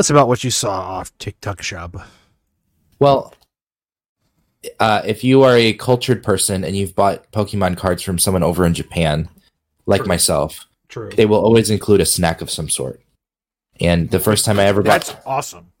[0.00, 1.96] us about what you saw off TikTok Shop.
[2.98, 3.32] Well,
[4.80, 8.66] uh, if you are a cultured person and you've bought Pokemon cards from someone over
[8.66, 9.28] in Japan,
[9.86, 10.08] like True.
[10.08, 11.10] myself, True.
[11.10, 13.00] they will always include a snack of some sort.
[13.78, 15.72] And the first time I ever bought That's awesome.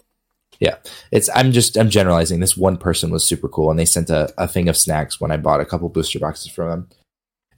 [0.60, 0.76] Yeah,
[1.10, 2.40] it's I'm just I'm generalizing.
[2.40, 5.30] This one person was super cool, and they sent a, a thing of snacks when
[5.30, 6.88] I bought a couple booster boxes from them,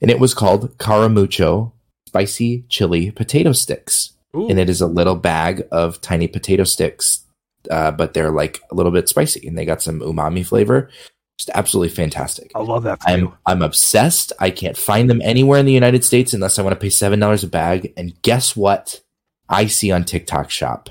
[0.01, 1.73] and it was called Karamucho
[2.07, 4.49] spicy chili potato sticks, Ooh.
[4.49, 7.23] and it is a little bag of tiny potato sticks,
[7.69, 10.89] uh, but they're like a little bit spicy, and they got some umami flavor.
[11.37, 12.51] Just absolutely fantastic.
[12.53, 13.37] I love that I'm you.
[13.45, 14.33] I'm obsessed.
[14.39, 17.19] I can't find them anywhere in the United States unless I want to pay seven
[17.19, 17.91] dollars a bag.
[17.97, 19.01] And guess what?
[19.49, 20.89] I see on TikTok Shop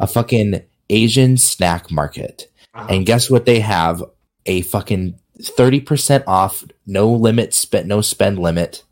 [0.00, 2.86] a fucking Asian snack market, Uh-huh.
[2.90, 3.46] and guess what?
[3.46, 4.02] They have
[4.44, 8.82] a fucking thirty percent off, no limit spent, no spend limit.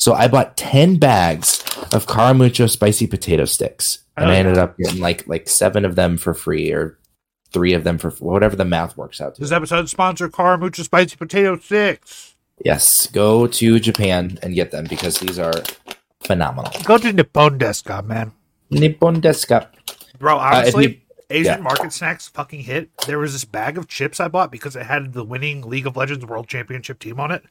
[0.00, 1.60] So I bought ten bags
[1.92, 5.94] of Karamucho spicy potato sticks, and Oh, I ended up getting like like seven of
[5.94, 6.98] them for free, or
[7.52, 9.40] three of them for whatever the math works out to.
[9.42, 12.34] This episode sponsor Karamucho Spicy Potato Sticks.
[12.64, 15.52] Yes, go to Japan and get them because these are
[16.22, 16.72] phenomenal.
[16.84, 18.32] Go to Nippon Deska, man.
[18.70, 19.66] Nippon desu.
[20.18, 20.96] Bro, Uh, honestly, you-
[21.28, 21.62] Asian yeah.
[21.62, 22.90] market snacks fucking hit.
[23.06, 25.96] There was this bag of chips I bought because it had the winning League of
[25.96, 27.44] Legends World Championship team on it.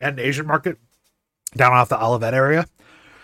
[0.00, 0.78] And Asian market
[1.56, 2.66] down off the Olivet area.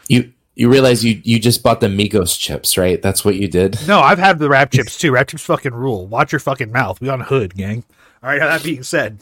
[0.09, 3.01] You you realize you you just bought the Migos chips, right?
[3.01, 3.79] That's what you did.
[3.87, 5.13] No, I've had the rap chips too.
[5.13, 6.07] Rap chips fucking rule.
[6.07, 7.01] Watch your fucking mouth.
[7.01, 7.85] We on hood, gang.
[8.23, 8.39] All right.
[8.41, 9.19] Now That being said,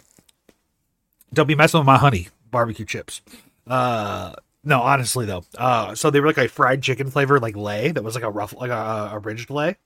[1.32, 3.20] don't be messing with my honey barbecue chips.
[3.66, 4.32] Uh,
[4.64, 5.44] no, honestly though.
[5.58, 7.90] Uh, so they were like a fried chicken flavor, like Lay.
[7.90, 9.70] That was like a rough, like a, a ridged Lay.
[9.70, 9.78] It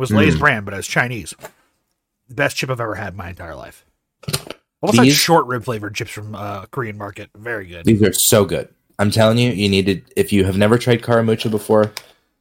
[0.00, 0.40] was Lay's Mm.
[0.40, 1.34] brand, but it was Chinese.
[2.28, 3.84] The best chip I've ever had in my entire life.
[4.80, 7.30] Almost like These- short rib flavored chips from uh, Korean market.
[7.36, 7.84] Very good.
[7.84, 8.68] These are so good.
[8.98, 11.92] I'm telling you, you needed if you have never tried Karamucho before,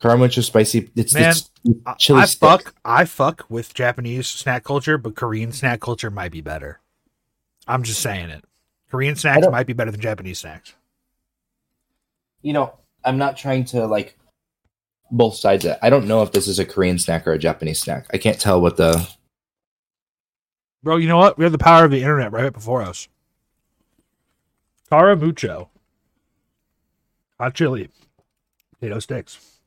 [0.01, 0.89] Karamucho spicy.
[0.95, 1.33] It's Man,
[1.85, 2.39] I, chili I stick.
[2.39, 6.79] fuck I fuck with Japanese snack culture, but Korean snack culture might be better.
[7.67, 8.43] I'm just saying it.
[8.89, 10.73] Korean snacks might be better than Japanese snacks.
[12.41, 12.73] You know,
[13.03, 14.17] I'm not trying to like
[15.11, 15.65] both sides.
[15.65, 15.79] Of it.
[15.81, 18.05] I don't know if this is a Korean snack or a Japanese snack.
[18.13, 19.07] I can't tell what the
[20.83, 21.37] Bro, you know what?
[21.37, 23.07] We have the power of the internet right before us.
[24.91, 25.69] Karamucho.
[27.39, 27.89] Hot chili.
[28.79, 29.57] Potato sticks.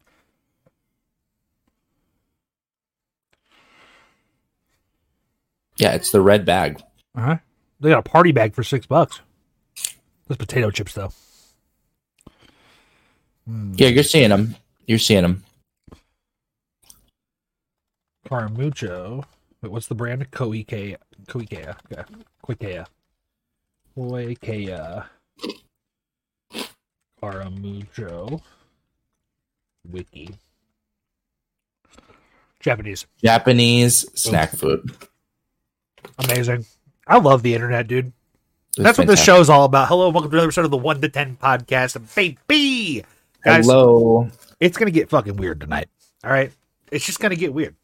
[5.80, 5.94] yeah.
[5.94, 6.80] It's the red bag.
[7.16, 7.38] Uh-huh.
[7.80, 9.20] They got a party bag for six bucks.
[10.28, 11.12] Those potato chips though.
[13.48, 13.80] Mm.
[13.80, 14.54] Yeah, you're seeing them.
[14.86, 15.44] You're seeing them.
[18.28, 19.24] Karamucho.
[19.62, 20.30] Wait, what's the brand?
[20.30, 20.96] Koike.
[21.26, 21.76] Koikeya.
[21.92, 22.02] Okay.
[22.48, 22.86] Koikeya.
[23.96, 25.04] Koikeya.
[27.22, 28.40] Karamucho.
[29.90, 30.30] Wiki.
[32.60, 33.06] Japanese.
[33.22, 34.96] Japanese snack food.
[36.18, 36.64] Amazing.
[37.06, 38.12] I love the internet, dude.
[38.76, 39.24] It's That's what this fantastic.
[39.34, 39.88] show is all about.
[39.88, 42.14] Hello, welcome to another episode of the 1 to 10 podcast.
[42.14, 43.04] Baby!
[43.44, 44.28] Guys, Hello.
[44.60, 45.88] it's going to get fucking weird tonight.
[46.24, 46.52] All right?
[46.90, 47.74] It's just going to get weird.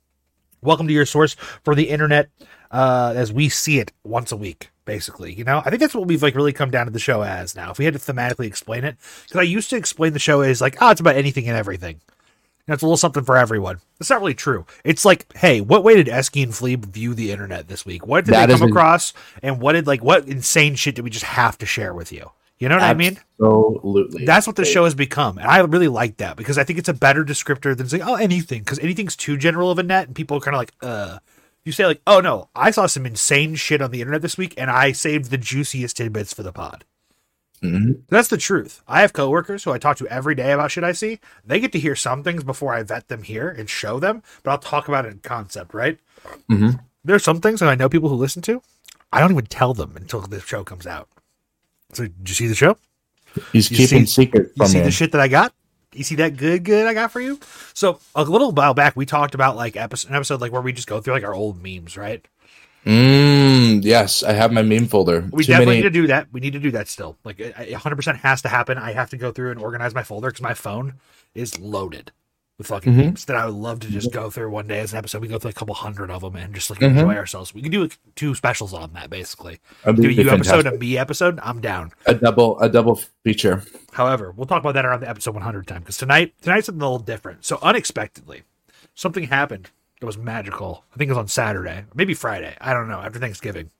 [0.63, 1.35] Welcome to your source
[1.65, 2.29] for the internet
[2.71, 5.33] uh, as we see it once a week, basically.
[5.33, 7.55] You know, I think that's what we've like really come down to the show as
[7.55, 7.71] now.
[7.71, 10.61] If we had to thematically explain it, because I used to explain the show as
[10.61, 12.01] like, oh, it's about anything and everything.
[12.67, 13.81] And it's a little something for everyone.
[13.99, 14.67] That's not really true.
[14.83, 18.07] It's like, hey, what way did Eski and Flea view the internet this week?
[18.07, 19.13] What did That they come across?
[19.43, 22.31] And what did like what insane shit did we just have to share with you?
[22.59, 23.19] You know what I mean?
[23.41, 24.25] Absolutely.
[24.25, 25.37] That's what the show has become.
[25.37, 28.15] And I really like that because I think it's a better descriptor than saying, oh,
[28.15, 28.61] anything.
[28.61, 31.19] Because anything's too general of a net and people are kind of like, uh.
[31.65, 34.55] You say, like, oh no, I saw some insane shit on the internet this week
[34.57, 36.85] and I saved the juiciest tidbits for the pod.
[37.61, 38.03] Mhm.
[38.09, 38.83] That's the truth.
[38.87, 41.19] I have coworkers who I talk to every day about shit I see.
[41.45, 44.53] They get to hear some things before I vet them here and show them, but
[44.53, 45.99] I'll talk about it in concept, right?
[46.49, 46.79] Mhm.
[47.05, 48.63] There's some things that I know people who listen to.
[49.13, 51.09] I don't even tell them until the show comes out.
[51.93, 52.77] So, did you see the show?
[53.53, 54.85] He's You keeping see- secret You see me.
[54.85, 55.53] the shit that I got?
[55.93, 57.39] You see that good, good I got for you?
[57.73, 60.73] So a little while back, we talked about like episode, an episode like where we
[60.73, 62.27] just go through like our old memes, right?
[62.85, 65.27] Mm, yes, I have my meme folder.
[65.33, 66.29] We Too definitely many- need to do that.
[66.33, 67.17] We need to do that still.
[67.25, 68.79] Like it- it 100% has to happen.
[68.79, 70.95] I have to go through and organize my folder because my phone
[71.35, 72.13] is loaded
[72.59, 73.05] with fucking Mhm.
[73.05, 75.21] memes that I would love to just go through one day as an episode.
[75.21, 76.99] We go through a couple hundred of them and just like Mhm.
[76.99, 77.53] enjoy ourselves.
[77.53, 79.61] We can do like, two specials on that basically.
[79.85, 81.39] That'd Do a you episode, a me episode.
[81.43, 81.93] I'm down.
[82.07, 83.63] a double a double feature.
[83.93, 86.85] However, we'll talk about that around the episode 100 time because tonight tonight's something a
[86.85, 87.45] little different.
[87.45, 88.43] So unexpectedly,
[88.95, 89.71] something happened
[90.01, 90.85] that was magical.
[90.95, 92.57] I think it was on Saturday, maybe Friday.
[92.61, 93.71] I don't know after Thanksgiving,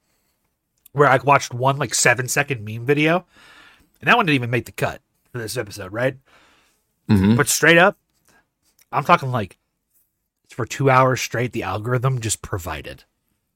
[0.93, 3.25] where I watched one like seven second meme video,
[4.03, 5.01] and that one didn't even make the cut
[5.33, 6.17] for this episode, right?
[7.09, 7.37] Mm-hmm.
[7.37, 7.97] But straight up,
[8.97, 9.59] I'm talking like
[10.49, 13.05] for two hours straight, the algorithm just provided.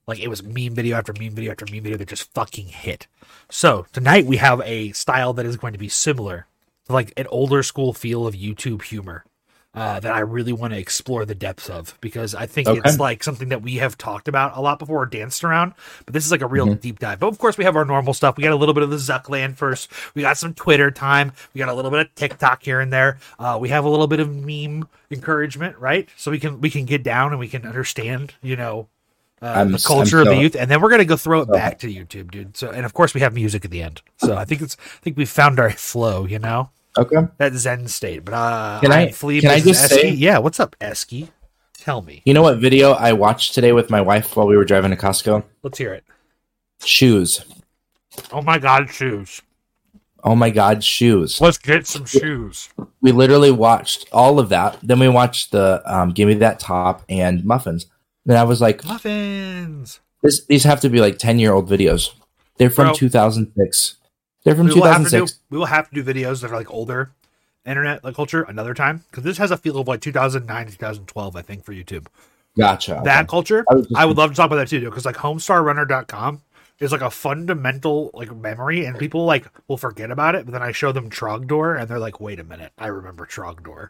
[0.06, 3.06] Like it was meme video after meme video after meme video that just fucking hit.
[3.48, 6.46] So tonight we have a style that is going to be similar
[6.87, 9.25] to like an older school feel of YouTube humor
[9.72, 12.81] uh, that I really want to explore the depths of because I think Okay.
[12.84, 15.75] it's like something that we have talked about a lot before or danced around,
[16.05, 17.20] but this is like a real deep dive.
[17.20, 18.37] But of course, we have our normal stuff.
[18.37, 19.88] We got a little bit of the Zuckland first.
[20.14, 21.31] We got some Twitter time.
[21.55, 23.19] We got a little bit of TikTok here and there.
[23.38, 26.08] Uh, we have a little bit of meme encouragement, right?
[26.16, 28.88] So we can we can get down and we can understand, you know,
[29.40, 31.52] uh, the culture I'm of the youth, and then we're gonna go throw it so-
[31.52, 32.56] back to YouTube, dude.
[32.56, 34.02] So, and of course, we have music at the end.
[34.16, 37.16] So I think it's I think we found our flow, you know Okay.
[37.38, 38.25] that Zen state.
[38.25, 39.94] But uh, Can I- can I just Eski.
[40.00, 41.31] say- yeah, what's up, Eski?
[41.78, 42.20] Tell me.
[42.26, 44.96] You know what video I watched today with my wife while we were driving to
[44.96, 45.44] Costco?
[45.62, 46.04] Let's hear it.
[46.84, 47.44] Shoes.
[48.32, 49.40] Oh my God, shoes!
[50.22, 51.40] Oh my god, shoes.
[51.40, 52.69] Let's get some shoes.
[53.00, 54.78] We literally watched all of that.
[54.82, 57.87] Then we watched the um, Give Me That Top and Muffins.
[58.26, 60.00] Then I was like, Muffins.
[60.22, 62.10] this, these have to be like 10 year old videos.
[62.58, 62.94] They're from Bro.
[62.94, 63.96] 2006.
[64.44, 65.26] They're from We will have to do.
[65.50, 67.10] We will have to do videos that are like older
[67.66, 71.42] internet like culture another time because this has a feel of like 2009 2012 i
[71.42, 72.06] think for youtube
[72.56, 73.02] Gotcha.
[73.04, 73.28] that Okay.
[73.28, 76.40] culture I just- i would love to talk about that too because like homestarrunner.com
[76.81, 80.62] is like a fundamental like memory and people like will forget about it but then
[80.62, 83.88] i show them trogdor and they're like wait a minute i remember trogdor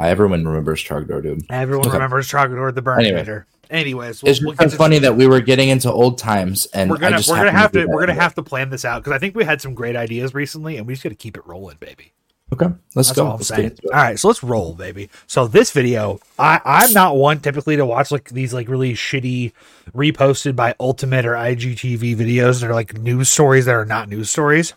[0.00, 1.42] Everyone remembers Trogdor, dude.
[1.50, 1.96] everyone Okay.
[1.96, 3.18] remembers trogdor the burn Anyway.
[3.18, 3.46] Invader.
[3.70, 6.90] Anyways we'll, It's we'll so to- funny that we were getting into old times, and
[6.90, 8.84] we're gonna I just we're gonna have to do we're gonna have to plan this
[8.84, 11.14] out because i think we had some great ideas recently and we just got to
[11.14, 12.12] keep it rolling baby
[12.50, 13.26] Okay, let's That's go.
[13.26, 13.50] all Let's.
[13.50, 15.10] All right, so let's roll, baby.
[15.26, 19.52] So this video, I I'm not one typically to watch like these like really shitty
[19.94, 24.30] reposted by Ultimate or IGTV videos that are like news stories that are not news
[24.30, 24.72] stories.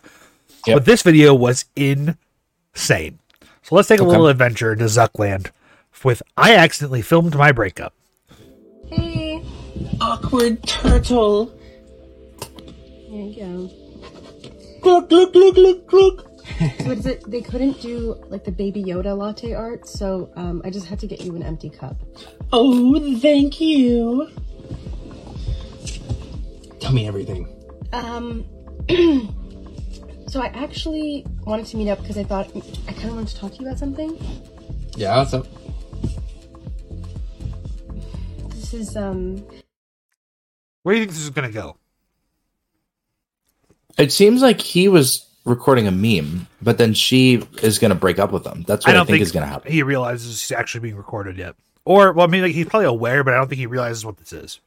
[0.66, 0.76] Yep.
[0.76, 3.18] But this video was insane.
[3.62, 4.10] So let's take a Okay.
[4.10, 5.50] little adventure to Zuckland
[6.04, 7.94] with I accidentally filmed my breakup.
[10.02, 11.46] Hey, Awkward turtle.
[13.08, 13.70] there you go.
[14.82, 16.28] Look, look, look, look, look.
[16.86, 17.30] What is it?
[17.30, 21.06] They couldn't do like the Baby Yoda latte art, so um, I just had to
[21.06, 21.96] get you an empty cup.
[22.52, 24.28] Oh, thank you.
[26.80, 27.46] Tell me everything.
[27.92, 28.44] Um,
[30.26, 32.48] so I actually wanted to meet up because I thought
[32.88, 34.18] I kind of wanted to talk to you about something.
[34.96, 35.46] Yeah, what's up?
[38.50, 39.46] This is um,
[40.82, 41.76] Where do you think this is gonna go?
[43.98, 48.18] It seems like he was recording a meme, but then she is going to break
[48.18, 48.64] up with him.
[48.66, 49.70] That's what I, think, is going to happen.
[49.70, 51.56] he realizes he's actually being recorded yet.
[51.84, 54.16] Or well, I mean, like he's probably aware, but I don't think he realizes what
[54.16, 54.60] this is.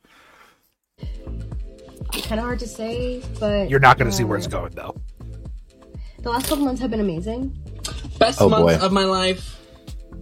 [1.00, 4.95] kind of hard to say, but You're not gonna see where uh, it's going though.
[6.19, 7.57] The last couple months have been amazing.
[8.19, 8.85] Best Oh, month boy.
[8.85, 9.59] of my life.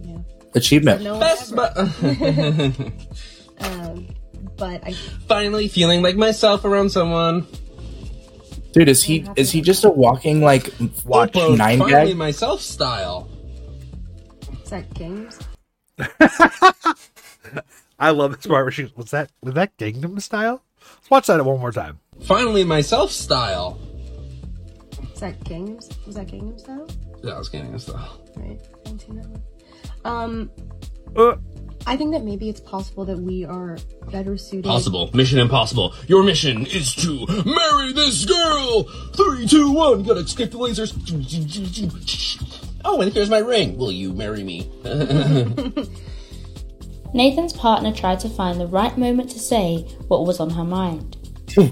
[0.02, 0.18] Yeah,
[0.54, 1.02] Achievement.
[1.02, 1.72] no Best ever.
[1.74, 2.80] month.
[3.60, 4.08] Um,
[4.64, 4.92] but I
[5.28, 7.46] Finally feeling like myself around someone.
[8.72, 10.70] Dude, is he is he just a walking like
[11.04, 12.14] watch Oprah, nine finally guy?
[12.14, 13.28] myself style.
[14.64, 15.38] is that games.
[17.98, 20.62] I love this part where she was that was that Gangnam style?
[20.80, 22.00] Let's watch that one more time.
[22.22, 23.78] Finally myself style.
[25.12, 25.88] Is that games?
[26.06, 26.88] Was that Gangnam style?
[27.22, 28.20] That was getting style.
[28.36, 28.60] Right.
[28.60, 29.42] I haven't seen that one.
[30.04, 30.50] Um,
[31.16, 31.36] Uh,
[31.86, 33.76] I think that maybe it's possible that we are
[34.10, 34.64] better suited.
[34.64, 35.10] Possible.
[35.12, 35.94] Mission impossible.
[36.06, 38.84] Your mission is to marry this girl.
[39.14, 40.02] Three, two, one.
[40.02, 40.94] Gotta escape the lasers.
[42.86, 43.76] Oh, and here's my ring.
[43.76, 44.70] Will you marry me?
[47.14, 51.16] Nathan's partner tried to find the right moment to say what was on her mind.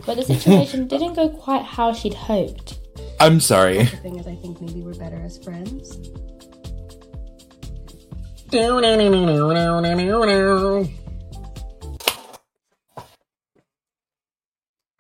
[0.07, 2.79] But the situation didn't go quite how she'd hoped.
[3.19, 3.79] I'm sorry.
[3.79, 5.99] The thing is, I think maybe we're better as friends.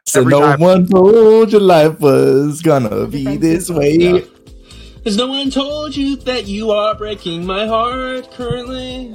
[0.07, 0.61] So Every no time.
[0.61, 4.25] one told you life was gonna be this way.
[5.05, 9.15] Has no one told you that you are breaking my heart currently?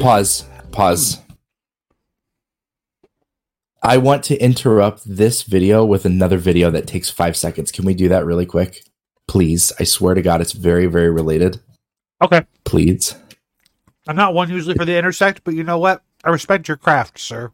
[0.00, 0.46] Pause.
[0.72, 1.18] Pause.
[3.80, 7.70] I want to interrupt this video with another video that takes five seconds.
[7.70, 8.82] Can we do that really quick?
[9.28, 9.72] Please.
[9.78, 11.60] I swear to God, it's very, very related.
[12.22, 13.16] Okay, Pleads.
[14.08, 16.02] I'm not one usually for the intersect, but you know what?
[16.24, 17.52] I respect your craft, sir.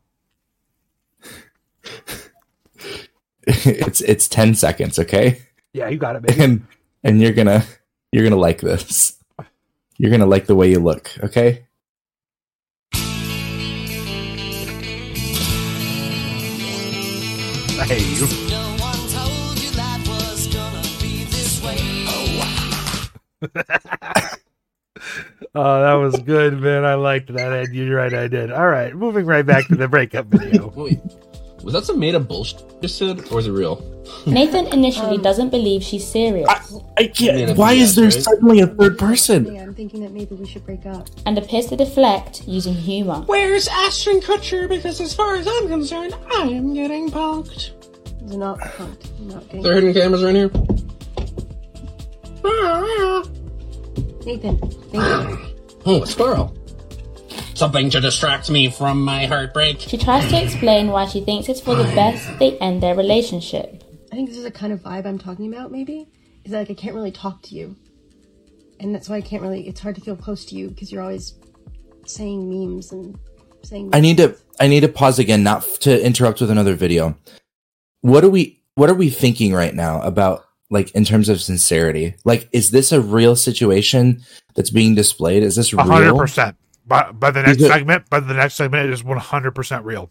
[3.47, 5.43] it's it's 10 seconds, okay?
[5.73, 6.43] Yeah, you got it, baby.
[6.43, 6.67] And
[7.05, 7.65] and you're gonna
[8.13, 9.23] you're gonna like this.
[9.99, 11.67] You're gonna like the way you look, okay?
[17.79, 18.27] I hate you.
[18.51, 18.77] No
[25.59, 26.85] Oh, that was good, man.
[26.85, 27.51] I liked that.
[27.53, 28.51] And you're right, I did.
[28.53, 30.69] All right, moving right back to the breakup video.
[30.77, 31.01] Wait,
[31.63, 33.81] was that some made up bullshit you said, or is it real?
[34.27, 36.47] Nathan initially doesn't believe she's serious
[36.97, 37.59] I Yeah, can't.
[37.59, 38.13] Why is there right?
[38.13, 39.53] suddenly a third person?
[39.53, 41.09] Yeah, I'm thinking that maybe we should break up.
[41.25, 43.23] and appears to deflect using humour.
[43.27, 44.69] Where's Ashton Kutcher?
[44.69, 47.71] Because as far as I'm concerned, I am getting punked.
[48.23, 49.19] It's not punked.
[49.21, 49.63] Not getting.
[49.63, 50.51] They're hidden cameras right here.
[52.45, 53.23] Ah,
[54.26, 54.59] Nathan,
[54.92, 55.54] Nathan.
[55.87, 56.52] Oh, a squirrel.
[57.54, 59.78] Something to distract me from my heartbreak.
[59.78, 63.85] She tries to explain why she thinks it's for the best they end their relationship.
[64.12, 66.09] I think this is the kind of vibe I'm talking about, maybe.
[66.45, 67.76] Is that like I can't really talk to you.
[68.80, 71.02] And that's why I can't really it's hard to feel close to you because you're
[71.02, 71.35] always
[72.04, 73.16] saying memes and
[73.62, 74.37] saying I need to.
[74.59, 77.16] I need to pause again, not f- to interrupt with another video.
[78.00, 78.61] What are we?
[78.75, 80.46] What are we thinking right now about?
[80.69, 84.23] Like in terms of sincerity, like is this a real situation
[84.55, 85.43] that's being displayed?
[85.45, 86.19] Is this A hundred real?
[86.19, 86.57] percent.
[86.87, 89.53] By by the next Is it- segment, by the next segment, it is one hundred
[89.55, 90.11] percent real.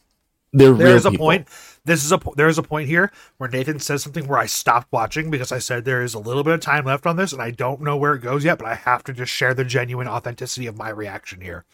[0.54, 1.26] They're There real is a people.
[1.26, 1.48] point.
[1.84, 4.46] This is a po- there is a point here where Nathan says something where I
[4.46, 7.34] stopped watching because I said there is a little bit of time left on this
[7.34, 9.66] and I don't know where it goes yet, but I have to just share the
[9.66, 11.66] genuine authenticity of my reaction here.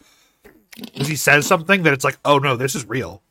[0.74, 3.22] Because he says something that it's like, oh no, this is real.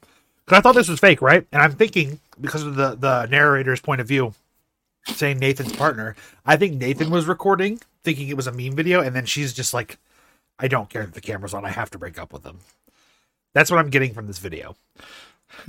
[0.45, 1.45] Because I thought this was fake, right?
[1.51, 4.33] And I'm thinking because of the the narrator's point of view,
[5.05, 6.15] saying Nathan's partner,
[6.45, 9.73] I think Nathan was recording, thinking it was a meme video, and then she's just
[9.73, 9.97] like,
[10.59, 11.65] I don't care that the camera's on.
[11.65, 12.59] I have to break up with him.
[13.53, 14.75] That's what I'm getting from this video.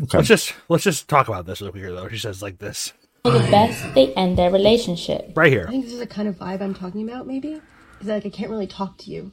[0.01, 0.19] Okay.
[0.19, 2.09] Let's just let's just talk about this over here though.
[2.09, 2.93] She says like this
[3.25, 5.33] For the best they end their relationship.
[5.37, 5.65] right here.
[5.67, 7.61] I think this is a kind of vibe I'm talking about, maybe.
[8.01, 9.33] Is that like I can't really talk to you.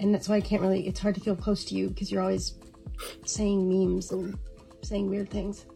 [0.00, 2.22] And that's why I can't really it's hard to feel close to you because you're
[2.22, 2.54] always
[3.24, 4.38] saying memes and
[4.82, 5.66] saying weird things.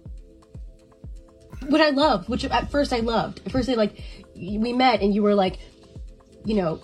[1.68, 3.40] What I love, which at first I loved.
[3.44, 4.02] At first I like
[4.34, 5.58] we met and you were like,
[6.44, 6.82] you know,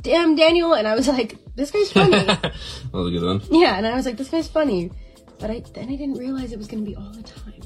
[0.00, 2.24] damn Daniel and I was like, this guy's funny.
[2.26, 2.52] That
[2.92, 3.42] was a good one.
[3.50, 4.90] Yeah, and I was like, this guy's funny.
[5.38, 7.62] But I then I didn't realize it was gonna be all the time.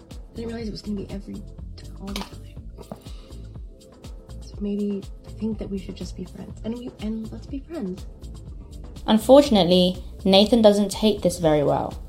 [0.00, 1.42] I didn't realize it was gonna be every
[2.00, 2.38] all the time.
[4.40, 6.60] So maybe I think that we should just be friends.
[6.64, 8.06] And we and let's be friends.
[9.06, 12.02] Unfortunately, Nathan doesn't take this very well.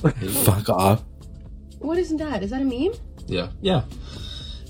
[0.44, 1.04] Fuck off.
[1.82, 2.42] What is that?
[2.42, 2.92] Is that a meme?
[3.26, 3.82] Yeah, yeah.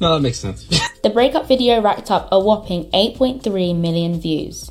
[0.01, 0.67] No, that makes sense.
[1.03, 4.71] The breakup video racked up a whopping 8.3 million views.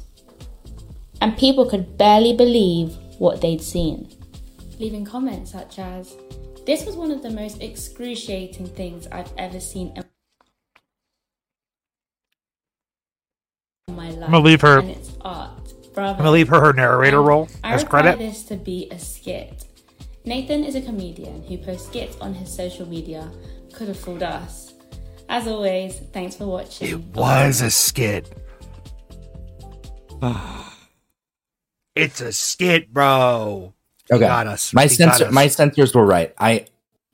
[1.19, 4.07] And people could barely believe what they'd seen.
[4.79, 6.15] Leaving comments such as,
[6.65, 10.05] This was one of the most excruciating things I've ever seen in
[13.95, 14.23] my life.
[14.23, 15.51] I'm gonna leave her- And it's art.
[15.93, 16.11] Bravo.
[16.13, 18.19] I'm gonna leave her her narrator And role I as require credit.
[18.19, 19.65] this to be a skit.
[20.25, 23.29] Nathan is a comedian who posts skits on his social media.
[23.73, 24.73] Could have fooled us.
[25.29, 26.89] As always, thanks for watching.
[26.89, 28.29] It was a skit.
[31.95, 33.73] it's a skit, bro.
[34.11, 34.19] Okay.
[34.19, 34.73] got us.
[34.73, 35.33] My He got sensor, us.
[35.33, 36.33] my sensors were right.
[36.37, 36.65] I,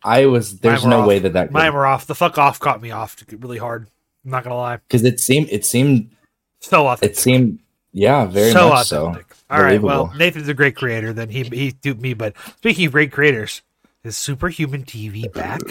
[0.03, 0.59] I was.
[0.59, 1.07] There's no off.
[1.07, 2.07] way that that Mine were off.
[2.07, 3.87] The fuck off caught me off really hard.
[4.25, 4.77] I'm not gonna lie.
[4.77, 6.09] because it seemed it seemed
[6.59, 7.03] So off.
[7.03, 7.59] it seemed
[7.97, 9.07] yeah very so much so.
[9.07, 9.35] authentic.
[9.49, 9.81] All right.
[9.81, 11.13] Well, Nathan's a great creator.
[11.13, 12.13] Then he he duped me.
[12.13, 13.61] But speaking of great creators,
[14.03, 15.61] is Superhuman TV back?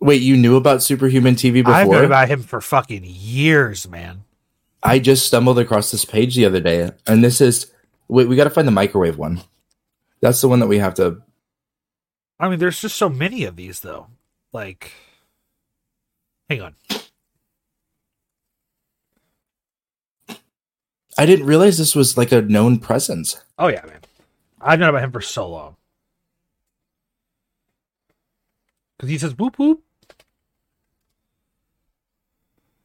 [0.00, 1.74] Wait, you knew about Superhuman TV before?
[1.74, 4.24] I've known about him for fucking years, man.
[4.82, 7.70] I just stumbled across this page the other day, and this is
[8.08, 8.28] wait.
[8.28, 9.42] We got to find the microwave one.
[10.20, 11.22] That's the one that we have to.
[12.38, 14.06] I mean, there's just so many of these, though.
[14.52, 14.92] Like,
[16.48, 16.74] hang on.
[21.18, 23.42] I didn't realize this was like a known presence.
[23.58, 24.00] Oh yeah, man.
[24.60, 25.76] I've known about him for so long.
[28.96, 29.82] Because he says whoop whoop.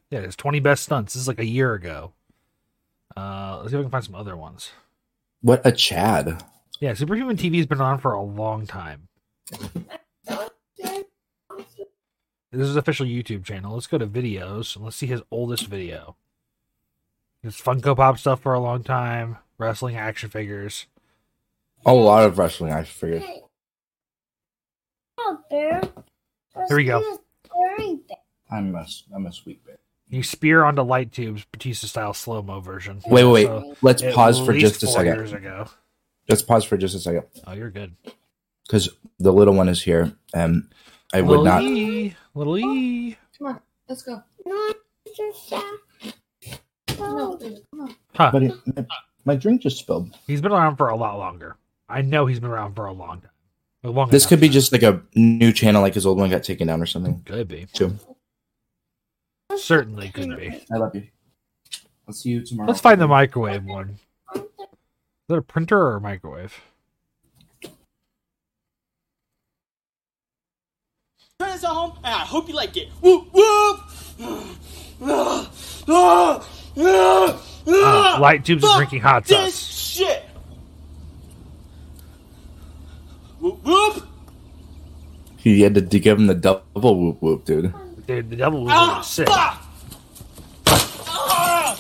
[0.10, 1.14] Yeah, his 20 best stunts.
[1.14, 2.14] This is like a year ago.
[3.18, 4.72] Uh, let's see if I can find some other ones.
[5.42, 6.44] What a Chad!
[6.80, 9.08] Yeah, Superhuman TV has been on for a long time.
[12.52, 13.74] This is official YouTube channel.
[13.74, 16.16] Let's go to videos and let's see his oldest video.
[17.46, 20.88] His Funko Pop stuff for a long time, wrestling action figures.
[21.86, 23.22] A lot of wrestling, I figured.
[25.20, 25.82] Oh, here
[26.72, 27.20] we go.
[28.50, 29.80] I'm a I'm a sweet bit.
[30.10, 33.00] You spear onto light tubes, Batista style slow mo version.
[33.06, 33.46] Wait, wait, wait.
[33.46, 35.14] So, Let's pause for just a second.
[35.14, 35.68] Years ago.
[36.28, 37.94] Let's pause for just a second Oh, you're good.
[38.66, 40.68] because the little one is here, and
[41.14, 41.62] I would not.
[41.62, 43.16] E, little E.
[43.38, 44.24] Come on, let's go.
[46.98, 48.30] Huh.
[48.32, 48.54] But it,
[49.26, 50.18] my drink just spilled.
[50.28, 51.58] He's been around for a lot longer.
[51.90, 53.30] I know he's been around for a long time.
[53.84, 54.54] A long This could be time.
[54.54, 57.22] just like a new channel, like his old one got taken down or something.
[57.26, 57.68] could be.
[57.74, 57.98] Too.
[59.56, 60.64] Certainly could be.
[60.74, 61.08] I love you.
[62.08, 62.68] I'll see you tomorrow.
[62.68, 63.98] Let's find the microwave one.
[64.36, 64.42] Is
[65.30, 66.60] that a printer or a microwave?
[71.40, 72.90] Turn this at home, and ah, I hope you like it.
[73.02, 73.80] Whoop whoop.
[75.02, 75.52] Ah,
[75.90, 76.48] ah.
[76.78, 78.18] Ah.
[78.22, 79.80] light tubes and Fuck drinking hot this sauce.
[79.80, 80.24] shit.
[83.40, 84.08] Whoop whoop.
[85.38, 86.64] He had to give him the double
[87.00, 87.74] whoop whoop, dude.
[88.08, 89.28] Dude, the devil whoop Ah, sick.
[89.28, 89.62] fuck.
[91.08, 91.78] Ah.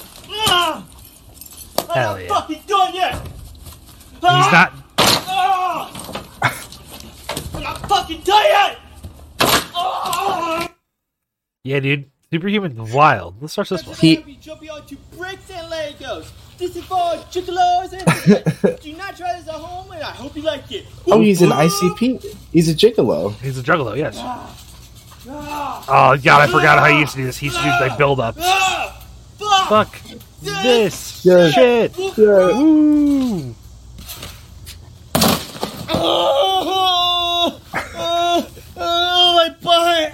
[1.80, 2.28] I'm Hell not yeah.
[2.28, 3.14] fucking done yet.
[3.16, 4.72] He's Ah, not.
[5.28, 5.92] ah.
[7.54, 8.80] I'm not fucking done yet.
[9.76, 10.70] Ah.
[11.64, 12.12] Yeah, dude.
[12.32, 13.36] Superhuman's wild.
[13.42, 13.96] Let's start this one.
[13.98, 16.30] He- be jumping onto bricks and Legos.
[16.58, 16.96] This is for
[17.32, 20.86] gigolos and Do not try this at home, and I hope you like it.
[21.08, 22.24] Oh, he's an ICP.
[22.54, 23.34] He's a gigolo.
[23.42, 24.16] He's a juggalo, yes.
[25.28, 27.38] Oh, God, I forgot how he used to do this.
[27.38, 28.38] He used to do like build ups.
[28.42, 29.06] Ah,
[29.38, 29.96] fuck.
[29.98, 30.02] Fuck
[30.42, 31.50] this Yeah.
[31.52, 31.98] shit.
[31.98, 33.54] Woo.
[35.90, 40.14] Oh, oh, oh, my butt.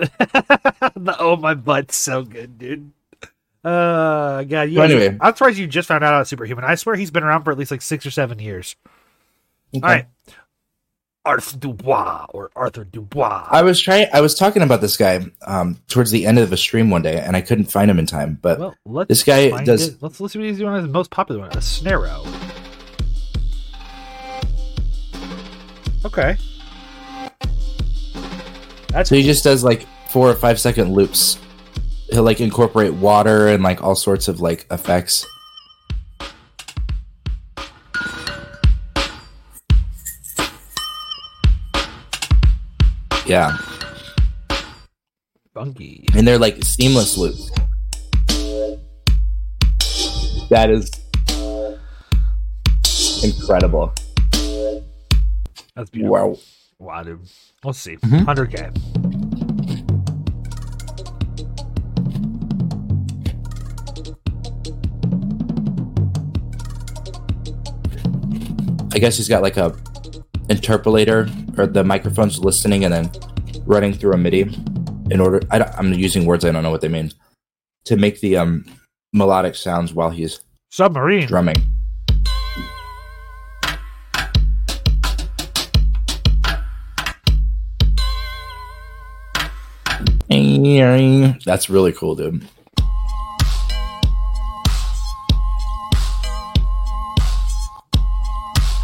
[0.00, 2.92] The oh my butt's so good, dude.
[3.62, 4.80] Uh, God, yeah.
[4.80, 5.16] Well, anyway.
[5.20, 6.64] I'm surprised you just found out about Superhuman.
[6.64, 8.74] I swear he's been around for at least like six or seven years.
[9.74, 10.06] All right,
[11.24, 13.46] Arthur Dubois or Arthur Dubois.
[13.50, 14.08] I was trying.
[14.12, 17.20] I was talking about this guy um, towards the end of a stream one day,
[17.20, 18.38] and I couldn't find him in time.
[18.40, 20.02] But well, this guy does- it.
[20.02, 22.26] Let's let's see what he's doing his most popular one, a snarrow.
[26.04, 26.36] Okay.
[28.92, 31.38] That's so he just does like four or five second loops.
[32.10, 35.24] He'll like incorporate water and like all sorts of like effects.
[43.26, 43.56] Yeah,
[45.54, 46.04] funky.
[46.16, 47.48] and they're like seamless loops.
[50.50, 50.90] That is
[53.22, 53.92] incredible.
[55.76, 56.10] That's beautiful.
[56.10, 56.36] Wow.
[56.80, 57.20] Wow, dude.
[57.62, 57.96] Let's see.
[57.98, 58.24] Mhm.
[58.24, 58.89] 100K.
[69.00, 69.70] Guess he's got like a
[70.48, 73.10] interpolator or the microphone's listening and then
[73.66, 74.42] running through a MIDI
[75.10, 75.40] in order.
[75.50, 77.12] I don't, I'm using words I don't know what they mean
[77.86, 78.64] to make the um
[79.12, 81.26] melodic sounds while he's Submarine.
[81.26, 81.56] drumming.
[91.44, 92.46] That's really cool, dude.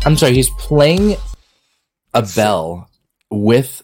[0.06, 1.16] I'm sorry, he's playing
[2.14, 2.88] a bell
[3.28, 3.82] with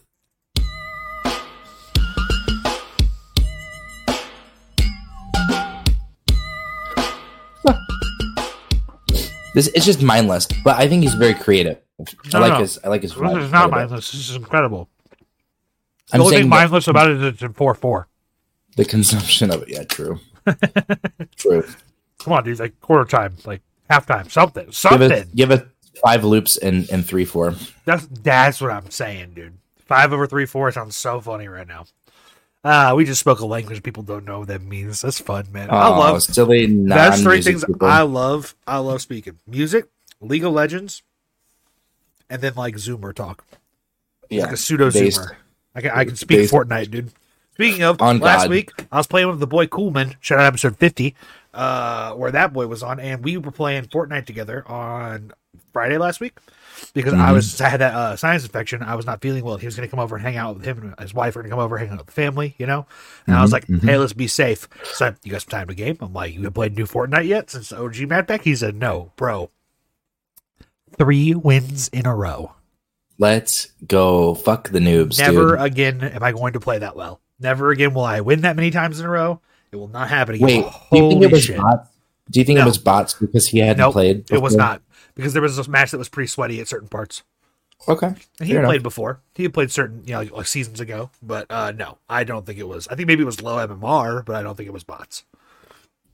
[9.55, 11.79] this it's just mindless, but I think he's very creative.
[11.99, 12.59] No, I like no.
[12.61, 13.71] his I like his This is not quite a bit.
[13.91, 14.13] mindless.
[14.13, 14.89] This is incredible.
[15.11, 18.09] The I'm only saying thing mindless about it is it's in 4 4.
[18.77, 20.21] the consumption of it, yeah, true.
[21.37, 21.67] true.
[22.21, 22.61] Come on, dude.
[22.61, 24.67] Like quarter time, like halftime, something.
[24.67, 25.11] Give Something.
[25.11, 25.67] it give it
[26.03, 27.55] five loops in, in three four.
[27.85, 29.55] That's that's what I'm saying, dude.
[29.87, 31.85] Five over three four sounds so funny right now.
[32.65, 35.01] Uh, we just spoke a language people don't know what that means.
[35.03, 35.69] That's fun, man.
[35.71, 37.89] I Oh, love silly that's three things people.
[37.89, 38.55] I love.
[38.67, 39.87] I love speaking music,
[40.21, 41.03] League of Legends,
[42.31, 43.45] and then like Zoomer talk,
[44.31, 45.35] yeah, like a pseudo Zoomer.
[45.75, 47.11] I can I can speak based- Fortnite, dude.
[47.55, 48.51] Speaking of On last God.
[48.51, 50.15] week, I was playing with the boy Coolman.
[50.21, 51.15] Shout out episode fifty,
[51.53, 55.33] uh, where that boy was on, and we were playing Fortnite together on
[55.73, 56.39] Friday last week
[56.95, 57.35] because I Mhm.
[57.35, 58.83] was I had that uh, sinus infection.
[58.83, 59.59] I was not feeling well.
[59.59, 61.43] He was going to come over and hang out with him and his wife were
[61.43, 62.87] going to come over, and hang out with the family, you know.
[63.27, 63.83] And I was Mhm, like, mhm.
[63.83, 65.99] "Hey, let's be safe." So you got some time to game?
[66.01, 69.13] I'm like, "You have played new Fortnite yet since OG Mad Pack?" He said, "No,
[69.17, 69.51] bro.
[70.97, 72.53] Three wins in a row.
[73.19, 74.35] Let's go.
[74.35, 75.61] Fuck the noobs, Never dude.
[75.61, 77.21] again am I going to play that well.
[77.43, 79.41] Never again will I win that many times in a row.
[79.73, 80.47] It will not happen again.
[80.47, 81.57] Wait, do you think it was shit.
[81.57, 81.89] bots?
[82.31, 82.63] Do you think No.
[82.63, 84.31] it was bots because he hadn't Nope, played?
[84.31, 84.83] It was not
[85.15, 87.23] because there was this match that was pretty sweaty at certain parts.
[87.89, 88.69] Okay, And he fair had enough.
[88.69, 89.21] played before.
[89.35, 91.11] He had played certain, you know, like, seasons ago.
[91.21, 92.87] But uh no, I don't think it was.
[92.89, 95.25] I think maybe it was low MMR, but I don't think it was bots.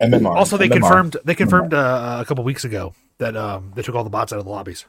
[0.00, 0.34] MMR.
[0.34, 0.72] Also, they MMR.
[0.72, 4.32] confirmed they confirmed uh, a couple weeks ago that um they took all the bots
[4.32, 4.86] out of the lobbies.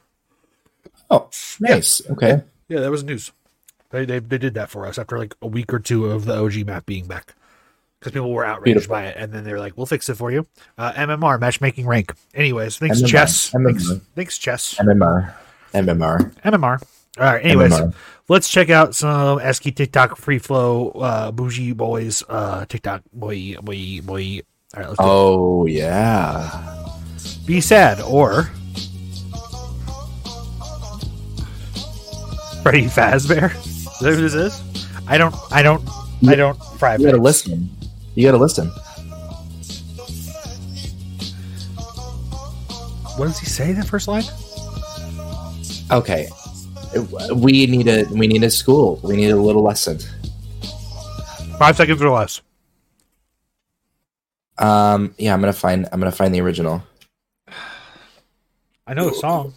[1.10, 1.28] Oh,
[1.60, 2.00] nice.
[2.10, 2.42] Okay.
[2.68, 3.32] Yeah, that was news.
[3.90, 6.36] They they they did that for us after like a week or two of the
[6.36, 7.34] OG map being back
[7.98, 8.90] because people were outraged Beautiful.
[8.94, 10.46] by it, and then they were like, "We'll fix it for you."
[10.78, 12.14] Uh, MMR matchmaking rank.
[12.34, 13.50] Anyways, thanks MMR, chess.
[13.50, 13.64] MMR.
[13.64, 14.74] Thanks, thanks chess.
[14.76, 15.34] MMR.
[15.74, 16.32] MMR.
[16.42, 16.82] MMR.
[17.18, 17.44] All right.
[17.44, 17.94] Anyways, MMR.
[18.28, 24.00] let's check out some Eski TikTok free flow uh, bougie boys uh, TikTok boy boy
[24.02, 24.40] boy.
[24.74, 26.86] All right, let's do Oh yeah.
[27.44, 28.44] Be sad or
[32.62, 33.52] Freddy Fazbear.
[34.00, 34.62] Is that who this is?
[35.06, 35.34] I don't.
[35.50, 35.86] I don't.
[36.26, 36.56] I don't.
[36.78, 37.68] Fry You gotta listen.
[38.14, 38.68] You gotta listen.
[43.18, 43.74] What does he say?
[43.74, 44.24] The first line.
[45.90, 46.30] Okay.
[47.34, 48.98] We need a we need a school.
[49.04, 49.98] We need a little lesson.
[51.58, 52.40] Five seconds or less.
[54.56, 56.82] Um yeah, I'm gonna find I'm gonna find the original.
[58.86, 59.52] I know the song.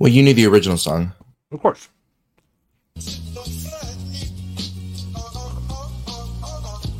[0.00, 1.12] Well, you knew the original song.
[1.52, 1.88] Of course.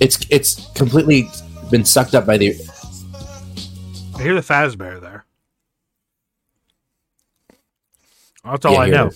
[0.01, 1.29] It's it's completely
[1.71, 2.55] been sucked up by the
[4.17, 5.25] I hear the Fazbear there.
[8.45, 9.11] That's all Yeah, I here know.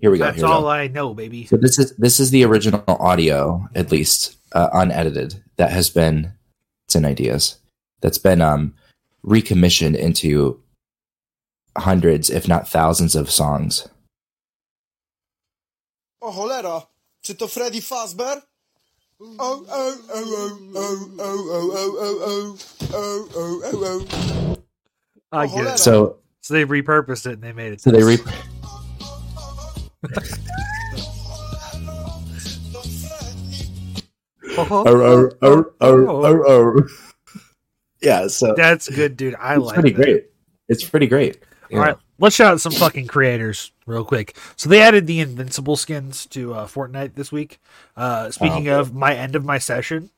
[0.00, 0.24] Here we go.
[0.24, 0.54] That's here we go.
[0.54, 1.44] all I know, baby.
[1.44, 6.32] So this is this is the original audio, at least uh, unedited, that has been
[6.86, 7.58] it's in ideas
[8.00, 8.74] that's been um
[9.22, 10.58] recommissioned into
[11.78, 13.88] hundreds, if not thousands, of songs.
[16.20, 16.86] O cholera,
[17.22, 18.42] czy to Freddy Fazbear?
[19.20, 20.20] O, o, o, o,
[20.74, 22.56] o, o, o, o, o,
[22.92, 24.56] o, o, o, o.
[25.32, 25.38] I Oh, oh, oh, oh, oh, oh, oh, oh, oh, oh, oh, oh.
[25.38, 25.78] I get it.
[25.78, 27.80] So So they repurposed it and they made it.
[27.80, 28.18] so they re-
[34.58, 36.88] Oh, oh, oh, oh, oh, oh, oh.
[38.02, 38.26] yeah.
[38.26, 39.34] So That's good, dude.
[39.36, 40.02] I it's like pretty that.
[40.02, 40.26] great.
[40.68, 41.38] It's pretty great.
[41.72, 44.36] All right, let's shout out some fucking creators real quick.
[44.56, 47.60] So they added the Invincible skins to uh, Fortnite this week.
[47.96, 50.10] Uh, speaking Oh, of my end of my session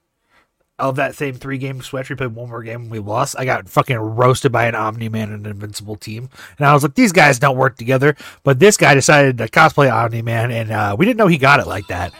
[0.78, 3.36] of that same three game switch, we played one more game and we lost.
[3.38, 6.82] I got fucking roasted by an Omni Man and an Invincible team, and I was
[6.82, 8.16] like, these guys don't work together.
[8.42, 11.60] But this guy decided to cosplay Omni Man, and uh, we didn't know he got
[11.60, 12.12] it like that.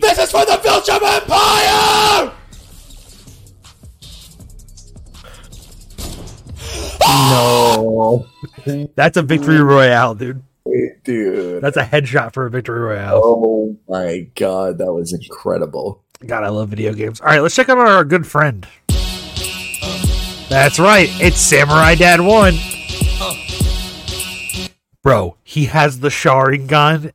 [0.00, 2.32] This is for the Viltrum Empire.
[7.08, 8.26] No,
[8.96, 10.42] That's a victory royale, dude.
[11.04, 11.62] dude.
[11.62, 13.20] That's a headshot for a victory royale.
[13.22, 16.02] Oh my god, that was incredible.
[16.26, 17.20] God, I love video games.
[17.20, 18.66] All right, let's check out our good friend.
[20.48, 22.54] That's right, it's Samurai Dad 1.
[25.02, 27.12] Bro, he has the Sharingan.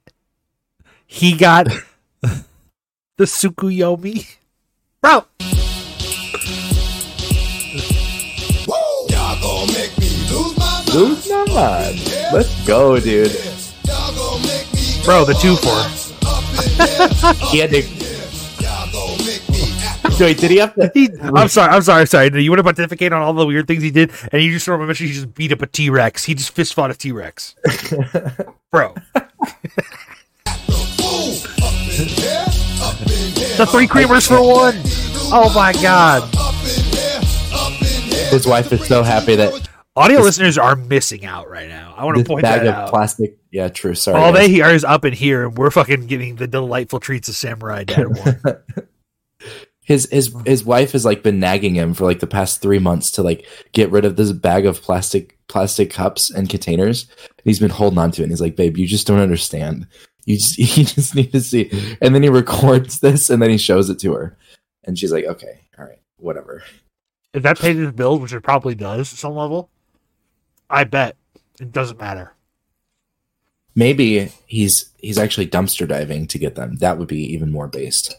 [1.05, 1.67] He got
[2.21, 2.45] the
[3.19, 4.35] Tsukuyomi.
[5.01, 5.25] Bro,
[11.53, 11.95] mind.
[11.95, 12.33] Lose my mind.
[12.33, 13.33] Let's go, dude.
[13.85, 15.71] Y'all gonna make me bro, the 2 4.
[17.51, 17.81] He had to.
[18.61, 20.19] Y'all gonna make me act.
[20.19, 20.91] Wait, did he have to?
[20.93, 22.43] He, I'm sorry, I'm sorry, I'm sorry.
[22.43, 24.93] You want to pontificate on all the weird things he did, and you just remember
[24.93, 26.23] he just beat up a T Rex.
[26.23, 27.55] He just fist fought a T Rex.
[28.71, 28.95] Bro,
[33.57, 34.75] the three creamers for one.
[35.33, 36.23] Oh my god.
[38.31, 41.93] His wife is so happy that Audio listeners are missing out right now.
[41.97, 42.89] I want to this point bag that of out.
[42.89, 43.37] plastic.
[43.51, 43.93] Yeah, true.
[43.93, 44.17] Sorry.
[44.17, 44.49] All they guys.
[44.49, 48.07] hear is up in here, and we're fucking getting the delightful treats of Samurai Dad
[49.83, 53.11] his his his wife has like been nagging him for like the past three months
[53.11, 57.09] to like get rid of this bag of plastic plastic cups and containers.
[57.19, 58.25] And he's been holding on to it.
[58.25, 59.87] And he's like, "Babe, you just don't understand.
[60.25, 63.57] You just you just need to see." And then he records this and then he
[63.57, 64.37] shows it to her,
[64.85, 66.63] and she's like, "Okay, all right, whatever."
[67.33, 69.69] if that pays his bills, which it probably does at some level,
[70.71, 71.15] I bet
[71.59, 72.33] it doesn't matter.
[73.75, 76.75] Maybe he's he's actually dumpster diving to get them.
[76.77, 78.15] That would be even more based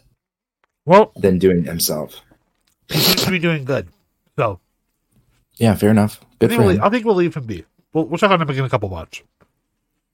[0.86, 2.20] Well, than doing it himself.
[2.88, 3.88] he seems to be doing good.
[4.38, 4.60] So
[5.58, 6.20] Yeah, fair enough.
[6.22, 6.82] I Good think, for we'll.
[6.82, 7.64] I think we'll leave him be.
[7.92, 9.22] We'll, we'll check on him again in a couple months.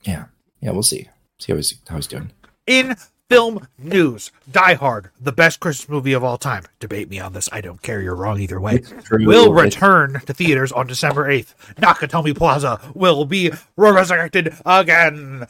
[0.02, 0.26] Yeah,
[0.60, 1.08] yeah, we'll see.
[1.38, 2.30] See how he's how he's doing.
[2.66, 2.96] In
[3.28, 6.64] film news, Die Hard, the best Christmas movie of all time.
[6.80, 7.48] Debate me on this.
[7.52, 8.00] I don't care.
[8.00, 8.82] You're wrong either way.
[9.10, 11.54] Will return to theaters on December 8th.
[11.76, 15.46] Nakatomi Plaza will be resurrected again.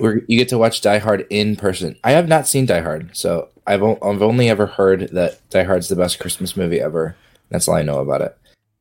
[0.00, 1.96] We're, you get to watch Die Hard in person.
[2.02, 5.62] I have not seen Die Hard, so I've o- I've only ever heard that Die
[5.62, 7.14] Hard's the best Christmas movie ever.
[7.50, 8.36] That's all I know about it.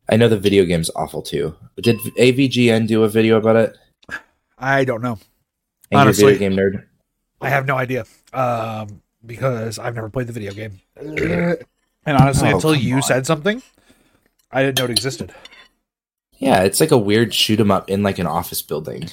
[0.10, 1.56] I know the video game's awful too.
[1.82, 3.78] Did AVGN do a video about it?
[4.58, 5.20] I don't know.
[5.92, 6.34] Angry Honestly.
[6.34, 6.84] video game nerd.
[7.42, 10.80] I have no idea um, because I've never played the video game.
[12.08, 13.02] And honestly, Oh, until you on.
[13.04, 13.62] said something,
[14.50, 15.34] I didn't know it existed.
[16.38, 19.10] Yeah, it's like a weird shoot 'em up in like an office building.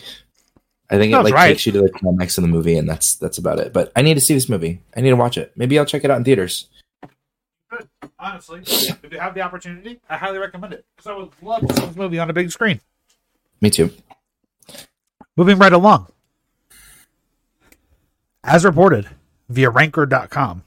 [0.88, 1.48] I think it like right.
[1.48, 3.72] takes you to the climax of the movie, and that's that's about it.
[3.72, 4.80] But I need to see this movie.
[4.96, 5.50] I need to watch it.
[5.56, 6.68] Maybe I'll check it out in theaters.
[8.16, 11.74] Honestly, if you have the opportunity, I highly recommend it because I would love to
[11.74, 12.80] see this movie on a big screen.
[13.60, 13.90] Me too.
[15.36, 16.06] Moving right along.
[18.44, 19.08] As reported
[19.48, 20.62] via ranker.com,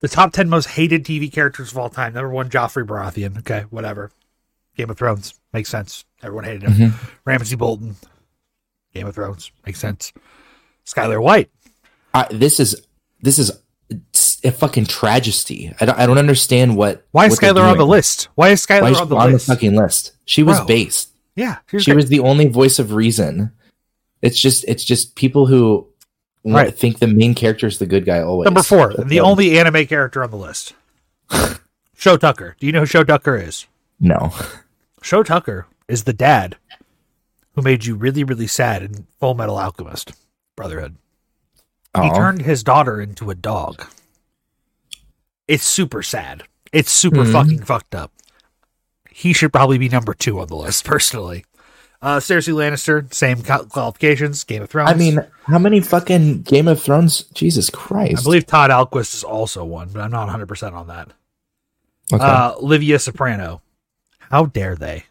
[0.00, 2.12] The top 10 most hated TV characters of all time.
[2.14, 3.38] Number one, Joffrey Baratheon.
[3.38, 4.12] Okay, whatever.
[4.76, 5.34] Game of Thrones.
[5.52, 6.04] Makes sense.
[6.22, 6.72] Everyone hated him.
[6.90, 7.06] Mm-hmm.
[7.24, 7.96] Ramsay Bolton.
[8.94, 9.50] Game of Thrones.
[9.66, 10.12] Makes sense.
[10.86, 11.50] Skyler White.
[12.14, 12.86] I, this is
[13.20, 13.50] this is
[14.44, 15.74] a fucking tragedy.
[15.80, 17.04] I don't I don't understand what.
[17.10, 18.28] Why is what Skyler on the list?
[18.36, 19.46] Why is Skyler Why is on the on list?
[19.46, 20.12] the fucking list?
[20.26, 20.66] She was Bro.
[20.66, 21.10] based.
[21.34, 23.52] yeah, she was, She was the only voice of reason.
[24.22, 25.86] It's just it's just people who
[26.54, 26.74] Right.
[26.76, 28.44] think the main character is the good guy always.
[28.46, 28.94] number four.
[28.94, 30.74] That's The only anime character on the list.
[31.96, 32.56] Shou Tucker.
[32.60, 33.66] Do you know who Shou Tucker is?
[34.00, 34.32] no.
[35.02, 36.56] Shou Tucker is the dad
[37.54, 40.12] who made you really, really sad in Full Metal Alchemist
[40.56, 40.96] Brotherhood.
[42.00, 43.84] He turned his daughter into a dog.
[45.48, 46.42] It's super sad.
[46.72, 47.32] It's super Mhm.
[47.32, 48.12] fucking fucked up.
[49.10, 51.44] He should probably be number two on the list, personally.
[52.00, 54.44] Uh, Cersei Lannister, same qualifications.
[54.44, 54.90] Game of Thrones.
[54.90, 57.22] I mean, how many fucking Game of Thrones?
[57.34, 58.20] Jesus Christ!
[58.20, 61.08] I believe Todd Alquist is also one, but I'm not 100 percent on that.
[62.12, 62.24] Okay.
[62.24, 63.62] Uh, Livia Soprano.
[64.30, 65.04] How dare they?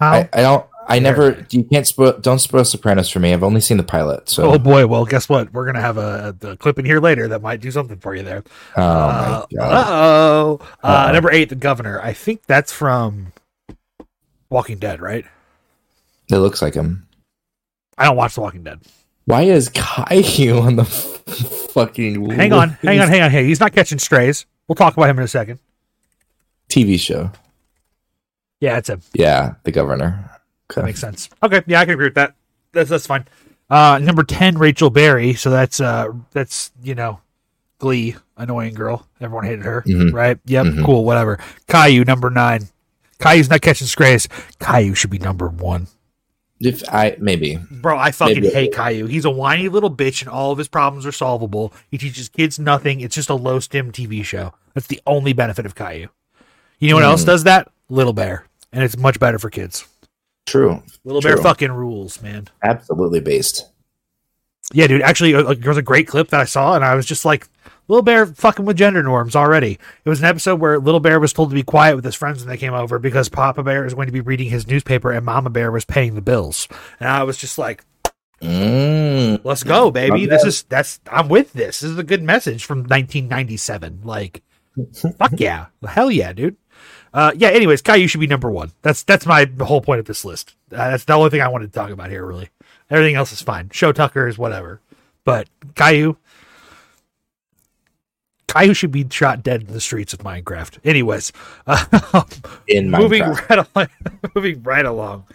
[0.00, 0.12] How?
[0.12, 0.66] I, I don't.
[0.88, 1.34] I never.
[1.34, 1.46] Fair.
[1.50, 2.18] You can't spoil.
[2.18, 3.32] Don't spoil Sopranos for me.
[3.32, 4.28] I've only seen the pilot.
[4.28, 4.54] So.
[4.54, 4.86] oh boy!
[4.86, 5.52] Well, guess what?
[5.52, 8.22] We're gonna have a, a clip in here later that might do something for you
[8.24, 8.42] there.
[8.76, 9.86] Oh Uh my god.
[9.88, 10.60] oh.
[10.82, 12.00] Uh, number eight, the governor.
[12.00, 13.32] I think that's from
[14.50, 15.24] Walking Dead, right?
[16.30, 17.06] It looks like him.
[17.96, 18.80] I don't watch The Walking Dead.
[19.24, 22.30] Why is Caillou on the fucking?
[22.30, 23.30] Hang on, hang on, hang on.
[23.30, 24.46] Hey, he's not catching strays.
[24.66, 25.58] We'll talk about him in a second.
[26.68, 27.30] TV show.
[28.60, 29.00] Yeah, it's him.
[29.14, 30.30] Yeah, the governor.
[30.68, 30.86] That Okay.
[30.86, 31.30] makes sense.
[31.42, 32.34] Okay, yeah, I can agree with that.
[32.72, 33.26] That's that's fine.
[33.70, 35.34] Uh, number ten, Rachel Berry.
[35.34, 37.20] So that's uh, that's you know,
[37.78, 39.06] Glee, annoying girl.
[39.20, 40.12] Everyone hated her, Mhm.
[40.12, 40.38] right?
[40.46, 40.84] Yep, Mhm.
[40.84, 41.38] cool, whatever.
[41.68, 42.68] Caillou, number nine.
[43.20, 44.28] Caillou's not catching strays.
[44.60, 45.88] Caillou should be number one.
[46.60, 48.48] If I maybe Bro, I fucking Maybe.
[48.50, 49.06] hate Caillou.
[49.06, 51.72] He's a whiny little bitch, and all of his problems are solvable.
[51.90, 53.00] He teaches kids nothing.
[53.00, 54.54] It's just a low stim TV show.
[54.74, 56.08] That's the only benefit of Caillou.
[56.80, 57.10] You know what Hmm.
[57.10, 57.68] else does that?
[57.88, 59.84] Little Bear, and it's much better for kids.
[60.46, 60.82] true.
[61.04, 62.48] Little Bear fucking rules, man.
[62.62, 63.66] Absolutely based.
[64.72, 65.02] Yeah, dude.
[65.02, 67.46] Actually, uh, there was a great clip that I saw, and I was just like,
[67.88, 69.78] Little Bear fucking with gender norms already.
[70.04, 72.40] It was an episode where Little Bear was told to be quiet with his friends
[72.40, 75.24] when they came over because Papa Bear is going to be reading his newspaper and
[75.24, 76.68] Mama Bear was paying the bills.
[77.00, 77.84] And I was just like,
[78.40, 79.40] Mm.
[79.42, 80.26] let's go, baby.
[80.26, 81.80] This is, that's, I'm with this.
[81.80, 84.02] This is a good message from 1997.
[84.04, 84.42] Like,
[85.18, 85.66] fuck yeah.
[85.86, 86.56] Hell yeah, dude.
[87.12, 88.70] Uh, yeah, anyways, Caillou should be number one.
[88.82, 90.54] That's, that's my whole point of this list.
[90.70, 92.50] Uh, that's the only thing I wanted to talk about here, really.
[92.90, 93.70] Everything else is fine.
[93.72, 94.80] Shou Tucker is whatever.
[95.24, 96.16] But Caillou,
[98.48, 100.78] Caillou should be shot dead in the streets of Minecraft.
[100.84, 101.32] Anyways,
[101.66, 102.24] uh,
[102.68, 103.48] In moving Minecraft.
[103.50, 103.88] right along,
[104.34, 105.26] moving right along.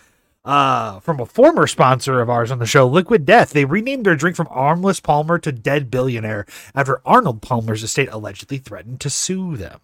[0.46, 4.16] Uh, from a former sponsor of ours on the show, Liquid Death, they renamed their
[4.18, 6.46] drink from Armless Palmer to Dead Billionaire
[6.76, 9.80] after Arnold Palmer's estate allegedly threatened to sue them.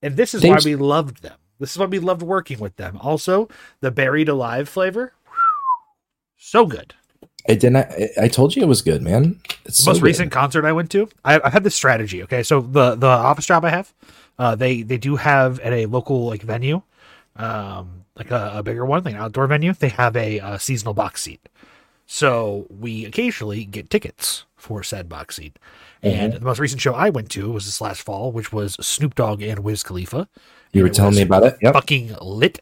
[0.00, 1.36] And this is They- why we loved them.
[1.58, 2.96] This is why we loved working with them.
[3.02, 3.50] Also,
[3.82, 5.12] the buried alive flavor,
[6.38, 6.94] so good.
[7.50, 7.76] I didn't.
[7.76, 9.40] I, I told you it was good, man.
[9.64, 10.06] It's the so most good.
[10.06, 12.22] recent concert I went to, I, I've had this strategy.
[12.22, 13.92] Okay, so the the office job I have,
[14.38, 16.82] uh, they they do have at a local like venue,
[17.36, 19.72] um, like a, a bigger one, like an outdoor venue.
[19.72, 21.48] They have a, uh seasonal box seat,
[22.06, 25.58] so we occasionally get tickets for said box seat.
[26.02, 29.14] And the most recent show I went to was this last fall, which was Snoop
[29.14, 30.28] Dogg and Wiz Khalifa.
[30.72, 31.56] You were telling me about it.
[31.60, 31.74] Yep.
[31.74, 32.60] Fucking lit.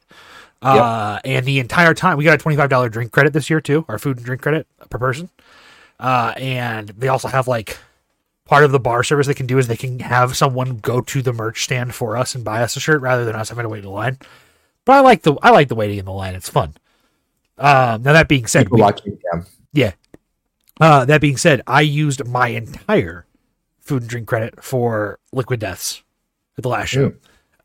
[0.60, 3.84] Uh, and the entire time we got a twenty-five dollar drink credit this year too,
[3.88, 5.30] our food and drink credit per person.
[6.00, 7.78] Uh, and they also have like
[8.44, 11.22] part of the bar service they can do is they can have someone go to
[11.22, 13.68] the merch stand for us and buy us a shirt rather than us having to
[13.68, 14.18] wait in the line.
[14.84, 16.34] But I like the I like the waiting in the line.
[16.34, 16.74] It's fun.
[17.58, 18.80] Um, now that being said, we-.
[19.72, 19.92] Yeah.
[20.80, 23.26] Uh, that being said, I used my entire
[23.80, 26.02] food and drink credit for Liquid Deaths
[26.56, 27.10] at the last show.
[27.10, 27.16] Mm.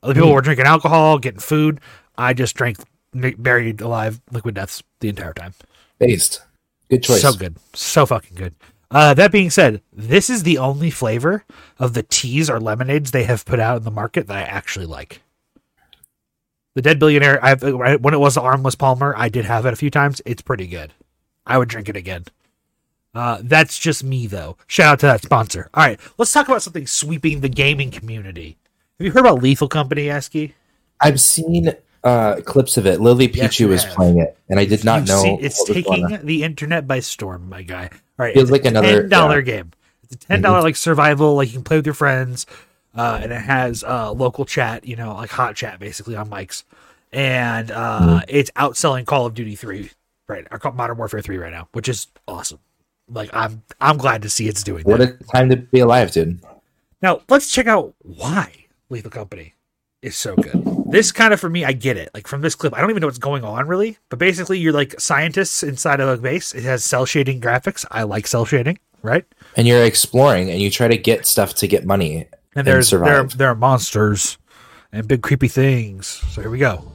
[0.01, 1.79] Other people were drinking alcohol, getting food.
[2.17, 2.77] I just drank
[3.13, 5.53] buried alive Liquid Deaths the entire time.
[5.99, 6.41] Based.
[6.89, 7.21] Good choice.
[7.21, 7.57] So good.
[7.73, 8.55] So fucking good.
[8.91, 11.43] Uh, that being said, this is the only flavor
[11.79, 14.85] of the teas or lemonades they have put out in the market that I actually
[14.85, 15.21] like.
[16.75, 19.77] The Dead Billionaire, I've, when it was the Armless Palmer, I did have it a
[19.77, 20.21] few times.
[20.25, 20.93] It's pretty good.
[21.45, 22.25] I would drink it again.
[23.15, 24.57] Uh, that's just me, though.
[24.65, 25.69] Shout out to that sponsor.
[25.73, 28.57] All right, let's talk about something sweeping the gaming community.
[28.99, 30.55] Have you heard about Lethal Company, Eski?
[30.99, 32.99] I've seen uh, clips of it.
[33.01, 35.21] Lily Yes, Pichu was playing it, and I did not You've know.
[35.23, 37.89] seen- it's what was going taking the internet by storm, my guy.
[37.91, 39.41] All right, Feels like another- ten dollar yeah.
[39.57, 39.71] game.
[40.03, 42.45] It's a ten dollars like survival, like you can play with your friends,
[42.95, 46.63] uh, and it has uh, local chat, you know, like hot chat basically on mics,
[47.11, 48.17] and uh, Mm-hmm.
[48.27, 49.89] it's outselling Call of Duty three,
[50.27, 50.45] right?
[50.51, 52.59] Or Modern Warfare three right now, which is awesome.
[53.09, 55.19] Like I'm, I'm glad to see it's doing What that.
[55.21, 56.39] a time to be alive, dude.
[57.01, 59.53] Now let's check out why Lethal Company
[60.03, 60.63] is so good.
[60.91, 62.11] This kind of for me, I get it.
[62.13, 64.73] Like from this clip, I don't even know what's going on really, but basically you're
[64.73, 66.53] like scientists inside of a base.
[66.53, 67.85] It has cell shading graphics.
[67.89, 69.25] I like cell shading, right?
[69.57, 72.99] And you're exploring and you try to get stuff to get money And there's there
[72.99, 73.37] survive.
[73.37, 74.37] there are monsters
[74.91, 76.05] and big creepy things.
[76.07, 76.91] So here we go.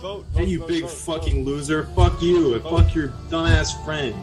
[0.00, 1.86] Vote, Hey, you big fucking loser.
[1.96, 4.14] Fuck you and fuck your dumbass friend.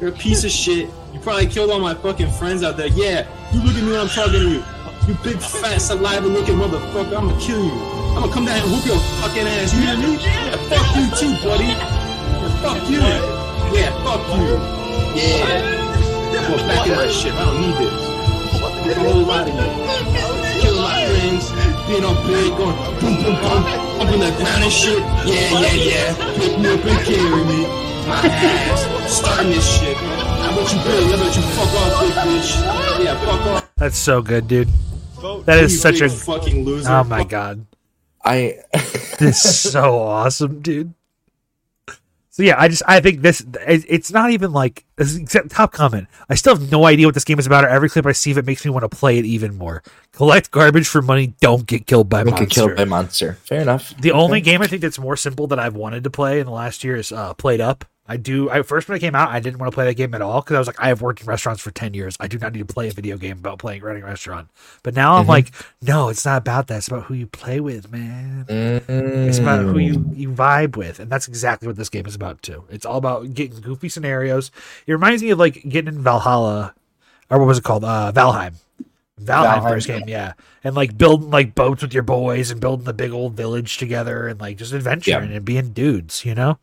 [0.00, 0.88] You're a piece of shit.
[1.12, 2.86] You probably killed all my fucking friends out there.
[2.88, 4.64] Yeah, you look at me when I'm talking to you.
[5.06, 7.16] You big fat saliva looking motherfucker.
[7.16, 7.72] I'm gonna kill you.
[8.14, 9.72] I'm gonna come down and whoop your fucking ass.
[9.74, 10.22] You hear me?
[10.22, 11.64] Yeah, fuck you too, buddy.
[11.64, 13.00] Yeah, fuck you.
[13.72, 14.56] Yeah, fuck you.
[15.16, 15.80] Yeah.
[16.48, 17.32] Well, back in my shit.
[17.32, 18.10] I don't need this.
[18.84, 20.60] There's a whole lot of you.
[20.60, 21.50] Killing my friends,
[21.88, 23.62] being all big, going boom, boom, boom,
[24.00, 25.00] up in the ground and shit.
[25.24, 26.14] Yeah, yeah, yeah.
[26.38, 27.89] Pick me up and carry me.
[28.10, 29.16] My ass.
[29.18, 29.96] Starting this shit.
[29.96, 31.14] I bet you Billy.
[31.14, 33.04] I bet you fuck off, big bitch.
[33.04, 33.74] Yeah, fuck off.
[33.76, 34.68] That's so good, dude.
[35.44, 36.90] That is such a fucking loser.
[36.90, 37.66] Oh my god.
[38.24, 38.58] I
[39.18, 40.94] This is so awesome, dude.
[42.32, 46.08] So yeah, I just I think this it's not even like except top comment.
[46.28, 47.64] I still have no idea what this game is about.
[47.64, 49.82] Or every clip I see of it makes me want to play it even more.
[50.12, 51.34] Collect garbage for money.
[51.40, 52.46] Don't get killed by don't monster.
[52.46, 53.34] get killed by monster.
[53.44, 53.94] Fair enough.
[54.00, 56.52] The only game I think that's more simple that I've wanted to play in the
[56.52, 57.82] last year is uh, PlateUp.
[58.12, 58.50] I do.
[58.50, 60.40] I first when it came out, I didn't want to play that game at all
[60.40, 62.16] because I was like, I have worked in restaurants for ten years.
[62.18, 64.48] I do not need to play a video game about playing running a restaurant.
[64.82, 65.28] But now I'm Mhm.
[65.28, 66.78] like, no, it's not about that.
[66.78, 68.46] It's about who you play with, man.
[68.48, 70.16] It's about who you, Mm.
[70.18, 72.64] you vibe with, and that's exactly what this game is about too.
[72.68, 74.50] It's all about getting goofy scenarios.
[74.88, 76.74] It reminds me of like getting in Valhalla,
[77.30, 77.84] or what was it called?
[77.84, 78.54] Uh, Valheim.
[79.24, 80.32] Valheim, Valheim, first game, yeah,
[80.64, 84.28] and like building like boats with your boys and building the big old village together
[84.28, 86.24] and like just adventuring and being dudes.
[86.24, 86.58] You know,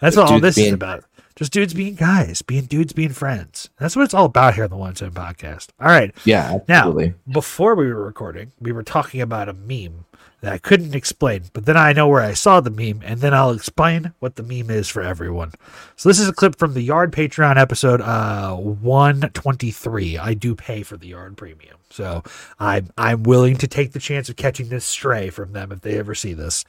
[0.00, 1.04] that's what all this is about.
[1.36, 3.70] Just dudes being guys, being dudes, being friends.
[3.78, 5.68] That's what it's all about here on the One to Ten Podcast.
[5.80, 7.08] All right, Yeah, absolutely.
[7.08, 10.04] now, before we were recording, we were talking about a meme
[10.42, 13.32] that I couldn't explain, but then I know where I saw the meme, and then
[13.32, 15.52] I'll explain what the meme is for everyone.
[15.96, 20.18] So this is a clip from the Yard Patreon episode uh 123.
[20.18, 21.76] I do pay for the Yard Premium.
[21.90, 22.22] So
[22.58, 25.98] I'm I'm willing to take the chance of catching this stray from them if they
[25.98, 26.64] ever see this.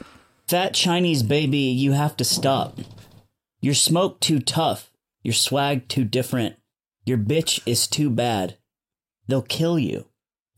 [0.48, 2.78] Fat Chinese baby, you have to stop.
[3.64, 4.92] Your smoke too tough.
[5.24, 6.58] Your swag too different.
[7.06, 8.58] Your bitch is too bad.
[9.30, 10.10] They'll kill you.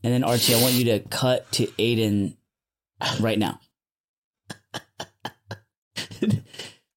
[0.02, 2.36] And then Archie, I want you to cut to Aiden
[3.20, 3.60] right now.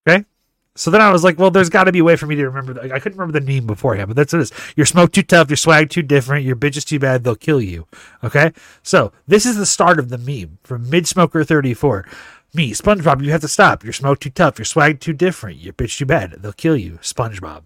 [0.07, 0.23] Okay.
[0.75, 2.49] So then I was like, well, there's got to be a way for me to
[2.49, 2.81] remember.
[2.81, 4.53] I couldn't remember the name beforehand, but that's what it is.
[4.77, 7.61] Your smoke too tough, your swag too different, your bitch is too bad, they'll kill
[7.61, 7.85] you.
[8.23, 8.53] Okay.
[8.81, 12.05] So this is the start of the meme from Mid Smoker 34.
[12.53, 13.83] Me, SpongeBob, you have to stop.
[13.83, 16.93] Your smoke too tough, your swag too different, your bitch too bad, they'll kill you.
[17.01, 17.63] SpongeBob.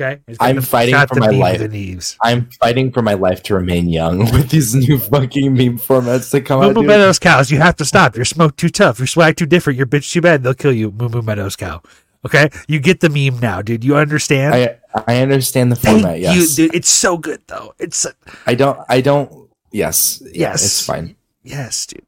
[0.00, 0.22] Okay.
[0.40, 2.16] I'm fighting for my life.
[2.22, 6.46] I'm fighting for my life to remain young with these new fucking meme formats that
[6.46, 6.74] come Moo out.
[6.74, 6.82] Moo.
[6.82, 8.16] Meadows cows, you have to stop.
[8.16, 10.90] Your smoke too tough, your swag too different, your bitch too bad, they'll kill you.
[10.90, 11.82] Moo Moo Meadows cow.
[12.24, 13.84] Okay, you get the meme now, dude.
[13.84, 14.54] You understand?
[14.54, 16.20] I I understand the Thank format.
[16.20, 16.74] Yes, you, dude.
[16.74, 17.74] It's so good though.
[17.78, 18.06] It's
[18.46, 18.78] I don't.
[18.88, 19.48] I don't.
[19.72, 20.22] Yes.
[20.32, 20.64] Yes.
[20.64, 21.16] It's fine.
[21.42, 22.04] yes, dude.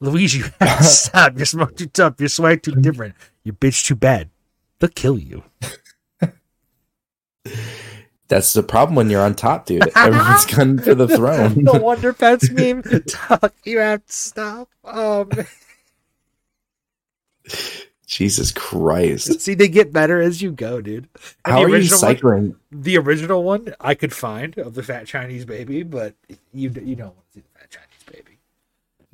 [0.00, 1.36] Luigi, you have to stop.
[1.36, 2.14] Your smoke too tough.
[2.20, 3.14] Your swag too different.
[3.44, 4.30] Your bitch too bad.
[4.78, 5.42] They'll kill you.
[8.28, 9.88] That's the problem when you're on top, dude.
[9.96, 11.64] Everyone's gunning for the throne.
[11.64, 12.82] no wonder Pets meme.
[13.28, 14.68] Doc, you have to stop.
[14.84, 15.46] Oh man.
[18.06, 19.40] Jesus Christ.
[19.40, 21.08] See, they get better as you go, dude.
[21.44, 24.82] And How the are you original one- the original one I could find of the
[24.82, 26.14] fat Chinese baby, but
[26.52, 28.38] you you don't want to see the fat Chinese baby.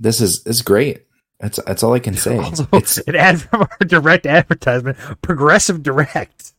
[0.05, 1.07] This is it's great.
[1.41, 2.39] That's that's all I can say.
[2.45, 6.53] Also, It's an ad from our direct advertisement, Progressive Direct.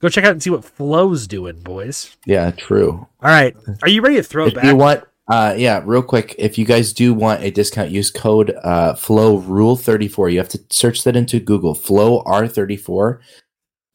[0.00, 2.16] Go check out and see what Flo's doing, boys.
[2.26, 2.90] yeah, true.
[3.22, 4.64] All right, are you ready to throw If back?
[4.64, 8.54] you want, uh, yeah, real quick, if you guys do want a discount, use code
[8.62, 10.28] uh, Flo Rule thirty four.
[10.28, 11.74] You have to search that into Google.
[11.74, 13.22] Flo R thirty four.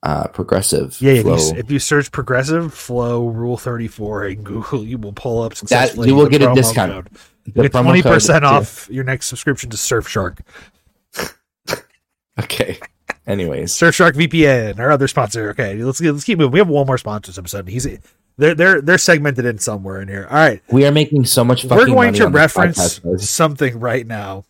[0.02, 0.98] Uh, progressive.
[1.02, 5.14] yeah, if you, if you search Progressive Flo Rule thirty four in Google, you will
[5.14, 6.92] pull up that you will get a discount.
[6.92, 7.10] code.
[7.56, 8.50] You get twenty percent yeah.
[8.50, 10.40] off your next subscription to Surfshark.
[12.40, 12.80] Okay.
[13.28, 15.50] Anyways, Surfshark VPN, our other sponsor.
[15.50, 16.54] Okay, let's let's keep moving.
[16.54, 17.68] We have one more sponsor this episode.
[17.68, 17.86] He's
[18.38, 20.26] they're they're they're segmented in somewhere in here.
[20.30, 21.66] All right, we are making so much.
[21.66, 24.46] we're going to reference something right now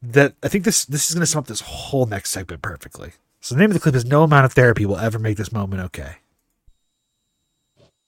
[0.00, 3.12] that I think this this is going to sum up this whole next segment perfectly.
[3.40, 5.52] So the name of the clip is "No amount of therapy will ever make this
[5.52, 6.16] moment okay."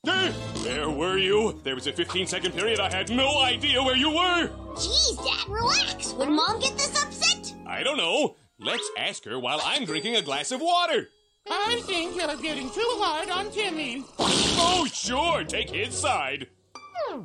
[0.07, 0.33] Eh,
[0.65, 1.61] where were you?
[1.63, 4.49] There was a 15 second period I had no idea where you were.
[4.75, 6.15] Jeez, Dad, relax.
[6.15, 7.55] Would Mom get this upset?
[7.67, 8.37] I don't know.
[8.59, 11.09] Let's ask her while I'm drinking a glass of water.
[11.51, 14.05] I think you're getting too hard on Timmy.
[14.19, 16.47] Oh, sure, take his side.
[16.75, 17.23] Hmm.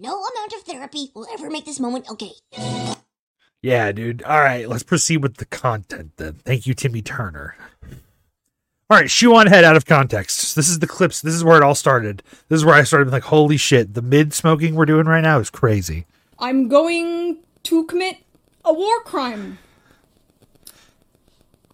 [0.00, 2.32] No amount of therapy will ever make this moment okay.
[3.62, 4.22] Yeah, dude.
[4.24, 6.34] All right, let's proceed with the content then.
[6.44, 7.56] Thank you, Timmy Turner.
[8.90, 10.54] All right, shoe on head out of context.
[10.56, 11.22] This is the clips.
[11.22, 12.22] This is where it all started.
[12.48, 15.22] This is where I started being like, holy shit, the mid smoking we're doing right
[15.22, 16.04] now is crazy.
[16.38, 18.18] I'm going to commit
[18.62, 19.58] a war crime.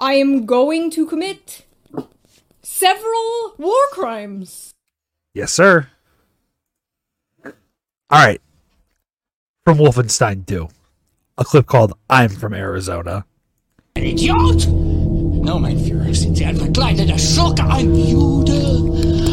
[0.00, 1.64] I am going to commit
[2.62, 4.72] several war crimes.
[5.34, 5.88] Yes, sir.
[7.44, 7.52] All
[8.10, 8.40] right.
[9.64, 10.68] From Wolfenstein 2,
[11.38, 13.26] a clip called I'm from Arizona.
[13.96, 14.99] Idiot!
[15.42, 18.52] No, mein Führer, sind Sie ein verkleideter Schurke, ein Jude!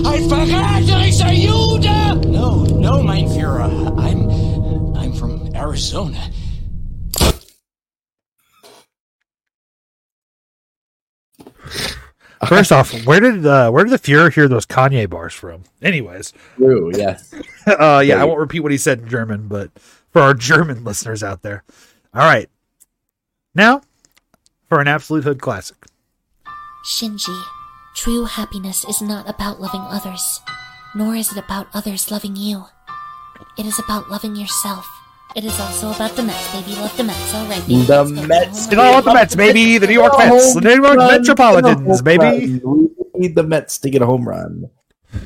[0.07, 2.27] Ein verräterischer Jude!
[2.27, 6.17] No, no, mein Führer, I'm, I'm from Arizona.
[12.47, 15.63] First off, where did uh, where did the Fuhrer hear those Kanye bars from?
[15.81, 17.33] Anyways, True, yes.
[17.67, 19.71] uh, yeah, I won't repeat what he said in German, but
[20.11, 21.63] for our German listeners out there,
[22.13, 22.49] all right.
[23.53, 23.81] Now,
[24.69, 25.77] for an absolute hood classic.
[26.87, 27.35] Shinji,
[27.95, 30.41] true happiness is not about loving others,
[30.95, 32.65] nor is it about others loving you.
[33.57, 34.87] It is about loving yourself.
[35.35, 36.71] It is also about the Mets, baby.
[36.79, 37.61] Love the Mets, all right.
[37.67, 37.83] baby.
[37.83, 38.27] The Let's go.
[38.27, 38.71] Mets.
[38.71, 39.77] You know what the Mets, baby?
[39.77, 42.61] The New York Mets, the New York Metropolitans, baby.
[42.63, 44.69] We need the Mets to get a home run.
[45.13, 45.19] Are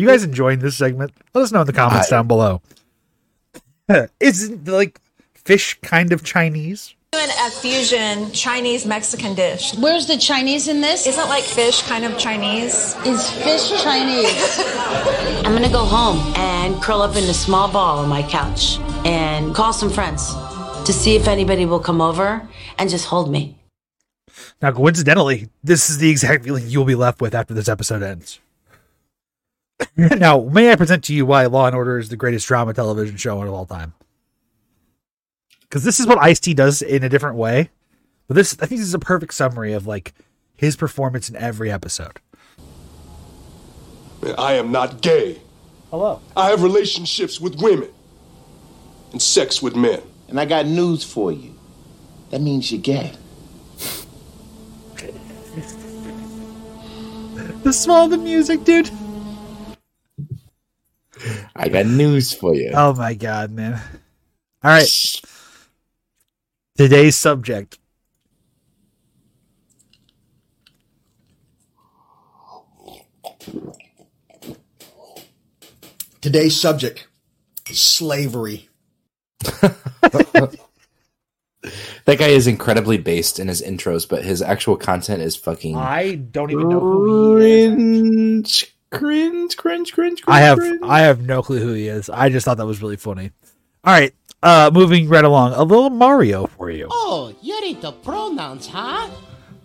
[0.00, 1.12] you guys enjoying this segment?
[1.34, 2.62] Let us know in the comments I- down below.
[4.20, 5.00] Isn't like
[5.34, 6.94] fish kind of Chinese?
[7.12, 9.74] Doing a fusion Chinese Mexican dish.
[9.78, 11.06] Where's the Chinese in this?
[11.06, 12.94] Isn't like fish kind of Chinese?
[13.06, 14.58] Is fish Chinese?
[15.42, 19.54] I'm gonna go home and curl up in a small ball on my couch and
[19.54, 20.34] call some friends
[20.84, 22.46] to see if anybody will come over
[22.76, 23.56] and just hold me.
[24.60, 28.38] Now, coincidentally, this is the exact feeling you'll be left with after this episode ends.
[29.96, 33.16] now, may I present to you why Law and Order is the greatest drama television
[33.16, 33.94] show of all time?
[35.68, 37.70] Because this is what Ice T does in a different way.
[38.26, 40.12] But this, I think, this is a perfect summary of like
[40.54, 42.20] his performance in every episode.
[44.36, 45.40] I am not gay.
[45.90, 46.20] Hello.
[46.36, 47.90] I have relationships with women
[49.12, 50.02] and sex with men.
[50.28, 51.54] And I got news for you.
[52.30, 53.12] That means you're gay.
[57.62, 58.88] The small the music, dude.
[61.54, 62.70] I got news for you.
[62.72, 63.74] Oh my god, man.
[64.62, 64.88] All right.
[66.78, 67.76] Today's subject.
[76.20, 77.08] Today's subject
[77.66, 78.68] slavery.
[82.04, 86.14] That guy is incredibly based in his intros, but his actual content is fucking I
[86.14, 87.72] don't even know who he is.
[88.90, 90.22] cringe, cringe, cringe, cringe.
[90.26, 90.80] I have cringe.
[90.82, 92.08] I have no clue who he is.
[92.08, 93.32] I just thought that was really funny.
[93.84, 95.52] All right, uh moving right along.
[95.54, 96.88] A little Mario for you.
[96.90, 99.08] Oh, you're into pronouns, huh?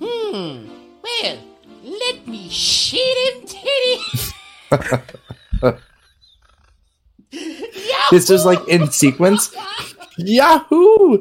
[0.02, 0.68] Hmm.
[1.04, 1.38] Well,
[1.84, 4.02] let me shit him titty.
[8.12, 9.56] This is like in sequence.
[10.18, 11.20] Yahoo!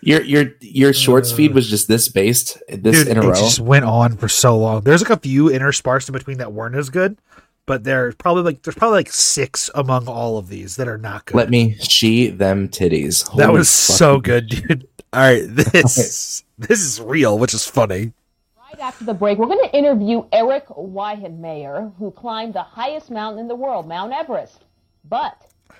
[0.00, 3.34] Your your your shorts feed was just this based this Dude, in a it row.
[3.34, 4.80] just went on for so long.
[4.80, 7.18] There's like a few interspersed in between that weren't as good,
[7.66, 11.26] but there's probably like there's probably like six among all of these that are not
[11.26, 11.36] good.
[11.36, 13.34] Let me she them titties.
[13.36, 14.88] that was so good, dude.
[15.14, 18.12] All right, this this is real, which is funny.
[18.56, 23.40] Right after the break, we're going to interview Eric Weihenmayer, who climbed the highest mountain
[23.40, 24.64] in the world, Mount Everest.
[25.04, 25.36] But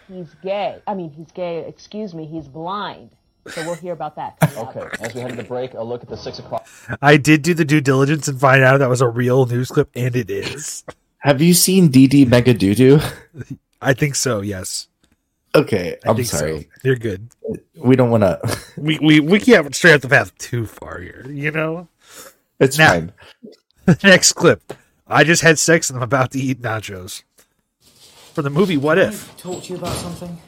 [0.06, 0.82] he's gay.
[0.86, 3.10] I mean, he's gay, excuse me, he's blind.
[3.48, 4.36] So we'll hear about that.
[4.56, 6.68] Okay, as we head to the break, a look at the six o'clock.
[7.00, 9.90] I did do the due diligence and find out that was a real news clip,
[9.96, 10.84] and it is.
[11.22, 13.00] Have you seen DD Mega Doodoo?
[13.82, 14.40] I think so.
[14.40, 14.88] Yes.
[15.54, 16.36] Okay, I I'm think so.
[16.38, 16.68] sorry.
[16.82, 17.28] You're good.
[17.76, 18.40] We don't want to.
[18.76, 21.24] We we we can't stray off the path too far here.
[21.28, 21.88] You know.
[22.58, 23.12] It's Now- fine.
[24.02, 24.72] Next clip.
[25.06, 27.22] I just had sex and I'm about to eat nachos.
[28.34, 29.36] For the movie What If?
[29.36, 30.38] Talk to you about something.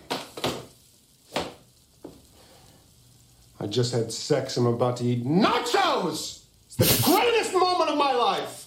[3.60, 4.56] I just had sex.
[4.56, 6.44] And I'm about to eat nachos.
[6.66, 8.66] It's the greatest moment of my life.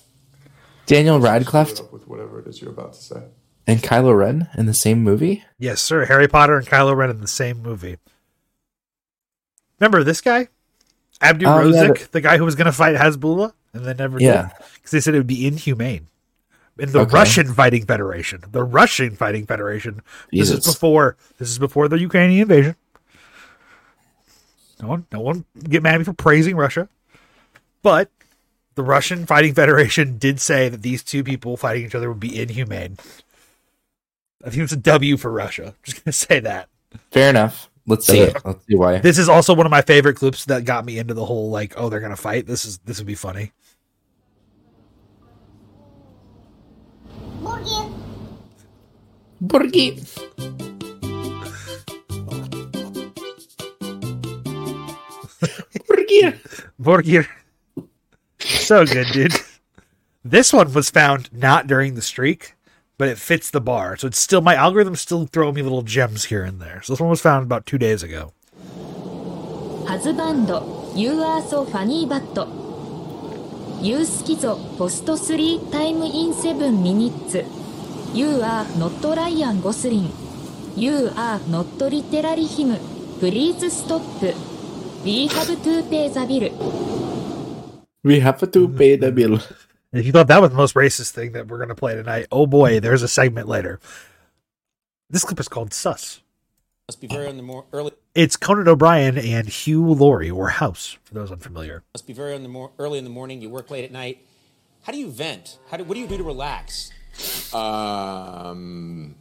[0.85, 1.73] Daniel Radcliffe
[2.47, 3.23] up with whatever it is you're about to say.
[3.67, 5.43] and Kylo Ren in the same movie.
[5.59, 6.05] Yes, sir.
[6.05, 7.97] Harry Potter and Kylo Ren in the same movie.
[9.79, 10.47] Remember this guy?
[11.21, 13.97] Abdu oh, yeah, Rozik, the- the guy who was going to fight Hasbullah and then
[13.97, 14.41] never Yeah.
[14.57, 14.65] did.
[14.75, 16.07] Because they said it would be inhumane.
[16.79, 17.11] In the Okay.
[17.15, 18.43] Russian Fighting Federation.
[18.51, 20.01] The Russian Fighting Federation.
[20.31, 22.75] This is before this is before the Ukrainian invasion.
[24.79, 26.87] No one no one get mad at me for praising Russia.
[27.81, 28.11] But
[28.77, 32.39] the Russian Fighting Federation did say that these two people fighting each other would be
[32.39, 32.97] inhumane.
[34.45, 35.75] I think it's a W for Russia.
[35.83, 36.69] Just gonna say that.
[37.11, 37.69] Fair enough.
[37.87, 38.37] Let's see it.
[38.45, 38.99] Let's see why.
[38.99, 41.73] This is also one of my favorite clips that got me into the whole like,
[41.75, 42.45] oh, they're gonna fight.
[42.45, 43.51] This is this would be funny.
[49.41, 49.97] Burgi.
[55.87, 56.37] Borgir.
[56.79, 57.27] Borgir.
[58.47, 59.33] So good, dude.
[60.23, 62.55] This one was found not during the streak,
[62.97, 63.95] but it fits the bar.
[63.97, 66.81] So it's still my algorithm still throwing me little gems here and there.
[66.81, 68.33] So this one was found about two days ago.
[69.87, 70.49] Husband,
[70.95, 72.23] you are so funny, but
[73.81, 77.35] you schizo post three time in seven minutes.
[78.13, 80.11] You are not Ryan Gosling.
[80.75, 82.75] You are not literary him.
[83.19, 84.01] Please stop.
[85.03, 87.16] We have to pay the bill.
[88.07, 89.41] We have to pay the bill.
[89.91, 92.47] If you thought that was the most racist thing that we're gonna play tonight, oh
[92.47, 93.81] boy, there's a segment later.
[95.09, 96.21] This clip is called Sus.
[96.87, 97.91] Must be very on the more early.
[98.15, 101.83] It's Conan O'Brien and Hugh Laurie, or House, for those unfamiliar.
[101.93, 103.41] Must be very on the more early in the morning.
[103.41, 104.25] You work late at night.
[104.83, 105.59] How do you vent?
[105.69, 106.91] How do, what do you do to relax?
[107.53, 109.15] Um.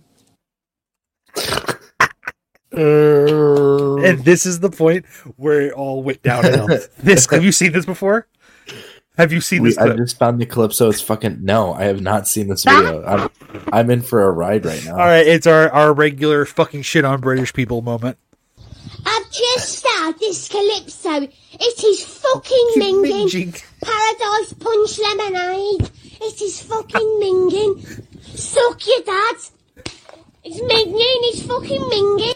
[2.70, 5.06] And this is the point
[5.36, 6.68] where it all went downhill.
[6.98, 8.28] this have you seen this before?
[9.16, 11.72] Have you seen We, this I just found the clip, so it's fucking no.
[11.72, 13.02] I have not seen this video.
[13.06, 13.30] I'm,
[13.72, 14.92] I'm in for a ride right now.
[14.92, 18.18] All right, it's our, our regular fucking shit on British people moment.
[19.06, 21.22] I've just started this calypso.
[21.22, 23.64] It is fucking minging.
[23.82, 25.90] Paradise Punch Lemonade.
[26.20, 28.02] It is fucking minging.
[28.22, 29.36] Suck your dad.
[30.44, 31.20] It's minging.
[31.30, 32.34] It's fucking minging.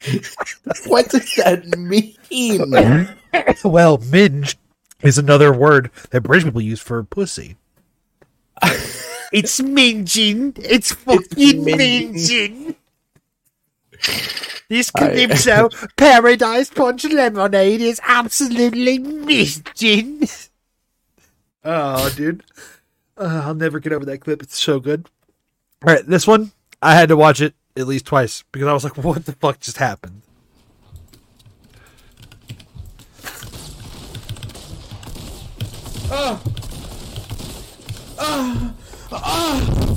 [0.88, 3.08] what does that mean?
[3.64, 4.56] well, minge
[5.02, 7.56] is another word that British people use for pussy.
[9.32, 10.58] it's minging.
[10.58, 12.74] It's fucking minging.
[14.68, 20.48] This I- calypso paradise punch lemonade is absolutely minging.
[21.64, 22.44] Oh, dude.
[23.16, 24.42] Uh, I'll never get over that clip.
[24.42, 25.08] It's so good.
[25.86, 28.84] All right, this one, I had to watch it at least twice because I was
[28.84, 30.22] like, what the fuck just happened?
[36.10, 36.42] Ah.
[38.18, 38.74] Ah.
[39.12, 39.88] Ah.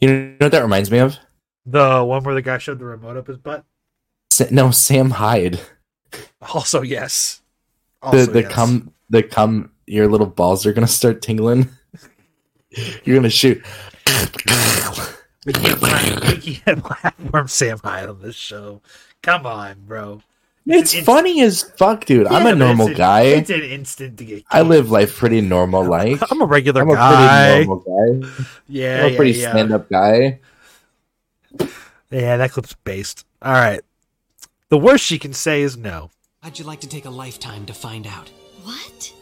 [0.00, 1.16] You know what that reminds me of?
[1.66, 3.64] The one where the guy shoved the remote up his butt?
[4.50, 5.60] No, Sam Hyde.
[6.54, 7.42] Also, yes.
[8.00, 8.52] The Also, the yes.
[8.52, 11.68] cum the cum your little balls are gonna start tingling.
[13.04, 13.64] You're gonna shoot.
[15.44, 18.82] We can't platform Sam Hyde on this show.
[19.28, 20.22] Come on, bro.
[20.64, 22.26] It's funny as fuck, dude.
[22.28, 23.20] I'm a normal it's an- guy.
[23.22, 24.34] It's an instant to get.
[24.36, 24.44] Killed.
[24.50, 26.22] I live life pretty normal life.
[26.30, 27.48] I'm a regular I'm a guy.
[27.50, 28.46] pretty normal guy.
[28.68, 29.50] Yeah, I'm a pretty yeah, yeah.
[29.50, 30.40] stand up guy.
[32.10, 33.26] Yeah, that clip's based.
[33.42, 33.82] All right.
[34.70, 36.10] The worst she can say is no.
[36.42, 38.30] How'd you like to take a lifetime to find out?
[38.62, 39.12] What?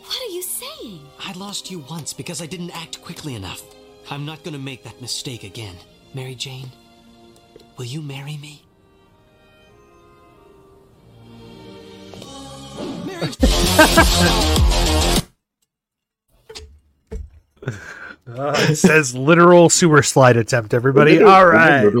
[0.00, 1.00] What are you saying?
[1.26, 3.62] I lost you once because I didn't act quickly enough.
[4.10, 5.76] I'm not gonna make that mistake again.
[6.14, 6.70] Mary Jane,
[7.76, 8.62] will you marry me?
[18.24, 21.22] Uh, it says literal sewer slide attempt, everybody.
[21.22, 21.92] All right.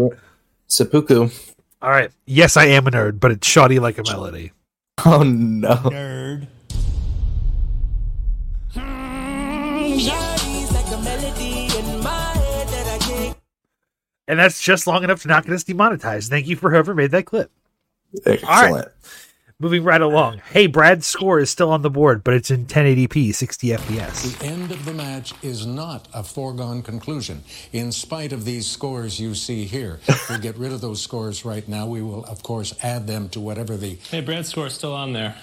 [0.66, 1.28] Seppuku.
[1.82, 2.10] All right.
[2.26, 4.52] Yes, I am a nerd, but it's shoddy like a melody.
[5.04, 5.74] Oh no.
[5.74, 6.46] Nerd.
[14.28, 16.30] And that's just long enough to not get us demonetized.
[16.30, 17.50] Thank you for whoever made that clip.
[18.24, 18.44] Excellent.
[18.44, 18.88] All right.
[19.62, 20.42] Moving right along.
[20.50, 24.36] Hey, Brad's score is still on the board, but it's in 1080p, 60 FPS.
[24.36, 27.44] The end of the match is not a foregone conclusion.
[27.72, 31.68] In spite of these scores you see here, we'll get rid of those scores right
[31.68, 31.86] now.
[31.86, 35.36] We will, of course, add them to whatever the Hey, Brad's score's still on there.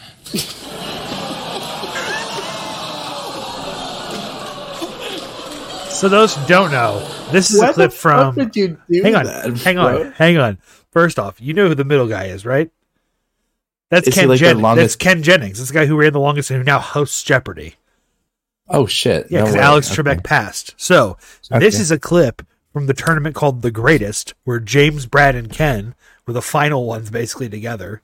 [5.92, 7.00] So those who don't know,
[7.32, 8.36] this is Why a clip the from.
[8.36, 10.58] fuck you do hang on, that, hang on, hang on.
[10.92, 12.70] First off, you know who the middle guy is, right?
[13.90, 14.76] That's Is Ken like Jennings.
[14.76, 15.58] That's Ken Jennings.
[15.58, 17.76] That's the guy who ran the longest and who now hosts Jeopardy.
[18.68, 19.28] Oh shit.
[19.32, 19.62] Yeah, because way.
[19.62, 20.02] Alex Okay.
[20.02, 20.76] Trebek passed.
[20.78, 21.18] So
[21.50, 25.96] this is a clip from the tournament called The Greatest, where James, Brad, and Ken
[26.28, 28.04] were the final ones basically together,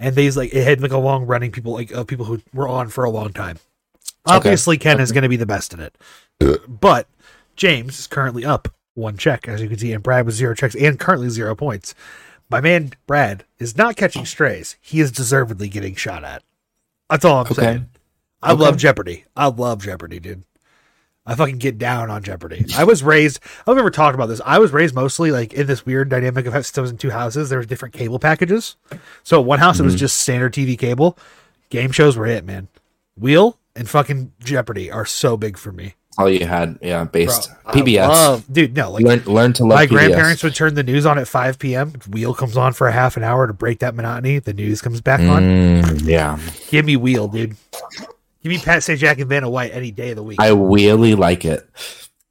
[0.00, 2.66] and these like it had like a long running people like of people who were
[2.66, 3.58] on for a long time.
[4.26, 4.36] Okay.
[4.36, 5.96] Obviously, Ken is going to be the best in it,
[6.66, 7.06] but
[7.54, 10.74] James is currently up one check as you can see, and Brad with zero checks
[10.74, 11.94] and currently zero points.
[12.50, 16.42] My man Brad is not catching strays; he is deservedly getting shot at.
[17.08, 17.54] That's all I'm Okay.
[17.54, 17.86] saying.
[18.42, 18.62] I Okay.
[18.62, 19.24] love Jeopardy.
[19.36, 20.42] I love Jeopardy, dude.
[21.26, 22.64] I fucking get down on Jeopardy.
[22.76, 23.38] I was raised.
[23.66, 24.40] I've never talked about this.
[24.44, 27.50] I was raised mostly like in this weird dynamic of was in two houses.
[27.50, 28.76] There was different cable packages.
[29.22, 29.98] So one house it was Mhm.
[29.98, 31.16] just standard TV cable.
[31.68, 32.68] Game shows were it, man.
[33.16, 35.94] Wheel and fucking Jeopardy are so big for me.
[36.18, 38.08] All you had, yeah, based Bro, PBS.
[38.08, 39.88] love- dude, no, like learn, learn to love My PBS.
[39.90, 41.92] grandparents would turn the news on at 5 p.m.
[42.10, 44.38] Wheel comes on for a half an hour to break that monotony.
[44.40, 45.42] The news comes back on.
[45.42, 46.38] Mm, yeah,
[46.68, 47.56] Give me Wheel, dude.
[48.42, 50.40] Give me Pat Sajak and Vanna White any day of the week.
[50.40, 51.66] I really like it.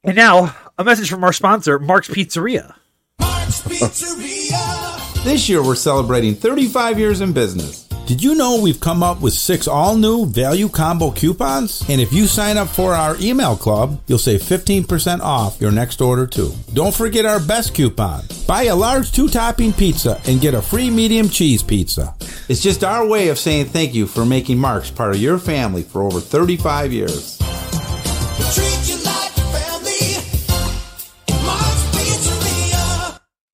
[0.04, 2.74] and now, a message from our sponsor, Mark's Pizzeria.
[3.18, 5.24] Mark's Pizzeria.
[5.24, 7.88] This year we're celebrating 35 years in business.
[8.10, 11.84] Did you know we've come up with six all new value combo coupons?
[11.88, 16.00] And if you sign up for our email club, you'll save 15% off your next
[16.00, 16.52] order too.
[16.74, 18.24] Don't forget our best coupon.
[18.48, 22.12] Buy a large two topping pizza and get a free medium cheese pizza.
[22.48, 25.84] It's just our way of saying thank you for making Marks part of your family
[25.84, 27.38] for over 35 years.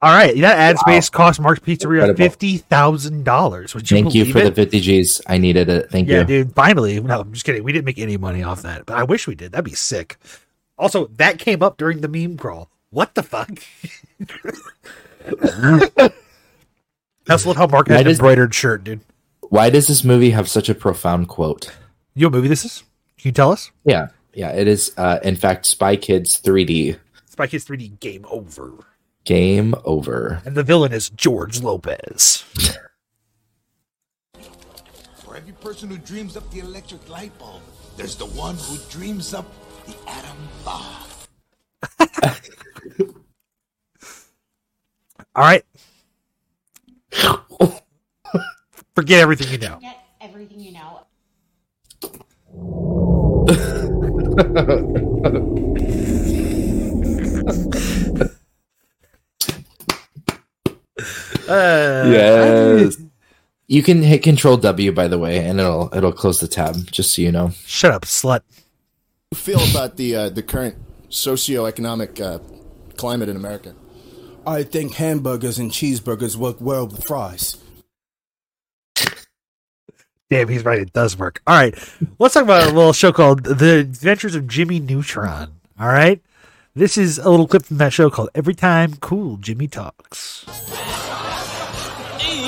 [0.03, 2.17] All right, that ad space cost Mark's Pizzeria Incredible.
[2.19, 3.75] fifty thousand dollars.
[3.75, 4.45] Would you Thank you for it?
[4.45, 5.23] the 50 G's.
[5.27, 5.91] I needed it.
[5.91, 6.25] Thank yeah, you.
[6.27, 6.55] dude.
[6.55, 7.65] Finally, no, I'm just kidding.
[7.65, 9.53] We didn't make any money off that, but I wish we did.
[9.53, 10.19] That'd be sick.
[10.79, 12.69] Also, that came up during the meme crawl.
[12.91, 13.51] What the fuck?
[17.29, 19.01] I also love how Mark has Why an does- embroidered shirt, dude.
[19.49, 21.73] Why does this movie have such a profound quote?
[22.15, 22.83] You know what movie this is?
[23.17, 23.71] Can you tell us?
[23.85, 24.93] Yeah, yeah, it is.
[24.97, 26.99] Uh, in fact, Spy Kids 3D.
[27.27, 28.73] Spy Kids 3D Game Over.
[29.27, 30.41] Game over.
[30.45, 32.45] And the villain is George Lopez.
[35.17, 37.61] For every person who dreams up the electric light bulb,
[37.97, 39.45] there's the one who dreams up
[39.85, 41.03] the atom bomb.
[45.35, 45.65] All right.
[48.95, 49.81] Forget everything you know.
[49.81, 51.03] Get everything you know.
[61.49, 62.97] Uh, yes.
[63.69, 66.77] You can hit Control W, by the way, and it'll it'll close the tab.
[66.91, 67.51] Just so you know.
[67.65, 68.43] Shut up, slut.
[69.33, 70.77] you feel about the uh, the current
[71.11, 72.39] socioeconomic uh,
[72.97, 73.75] climate in America?
[74.47, 77.57] I think hamburgers and cheeseburgers work well with fries.
[80.31, 80.81] Damn, he's right.
[80.81, 81.41] It does work.
[81.47, 81.75] All right.
[82.19, 85.53] Let's talk about a little show called The Adventures of Jimmy Neutron.
[85.79, 86.21] All right.
[86.75, 90.45] This is a little clip from that show called Every Time Cool Jimmy Talks.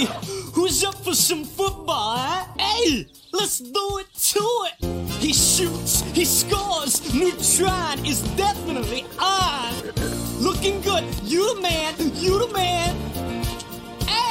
[0.06, 2.18] Who's up for some football?
[2.58, 5.10] Hey, let's do it to it.
[5.20, 7.12] He shoots, he scores.
[7.12, 9.72] Neutron is definitely on.
[10.38, 11.04] Looking good.
[11.24, 13.17] You the man, you the man.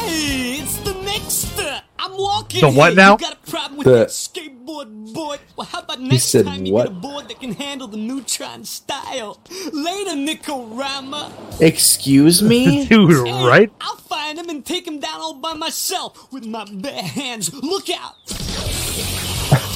[0.07, 1.81] Hey, it's the Nexter.
[1.99, 2.61] I'm walking.
[2.61, 2.95] The what here.
[2.95, 3.11] now?
[3.13, 5.37] You got a problem with The- skateboard boy?
[5.55, 6.87] Well, how about next said time you what?
[6.87, 9.39] get a board that can handle the Neutron style?
[9.73, 11.31] Later, Nicorama.
[11.61, 13.27] Excuse me, dude.
[13.27, 13.71] Right?
[13.81, 17.53] I'll find him and take him down all by myself with my bare hands.
[17.53, 18.15] Look out!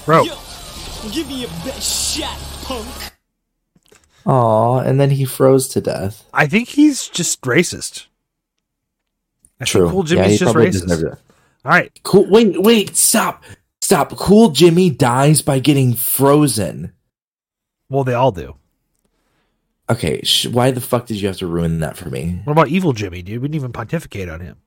[0.05, 0.23] Bro.
[0.23, 0.35] Yo,
[1.11, 2.87] give me your best shot, punk.
[4.25, 6.23] Aw, and then he froze to death.
[6.33, 8.05] I think he's just racist.
[9.61, 9.89] I True.
[9.89, 11.17] Cool yeah, Jimmy's he just racist.
[11.63, 11.91] All right.
[12.03, 12.25] Cool.
[12.29, 13.43] Wait, wait, stop,
[13.81, 14.15] stop.
[14.17, 16.93] Cool Jimmy dies by getting frozen.
[17.89, 18.55] Well, they all do.
[19.89, 22.39] Okay, sh- why the fuck did you have to ruin that for me?
[22.45, 23.41] What about Evil Jimmy, dude?
[23.41, 24.57] We didn't even pontificate on him.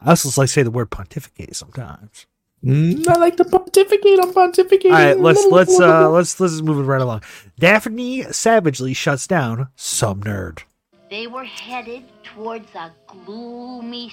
[0.00, 2.26] I also just like to say the word pontificate sometimes.
[2.64, 4.18] Mm, I like to pontificate.
[4.20, 4.86] I'm pontificating.
[4.86, 7.22] All right, let's let's uh let's let's just move it right along.
[7.58, 10.64] Daphne savagely shuts down some nerd.
[11.10, 14.12] They were headed towards a gloomy,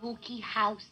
[0.00, 0.86] spooky house,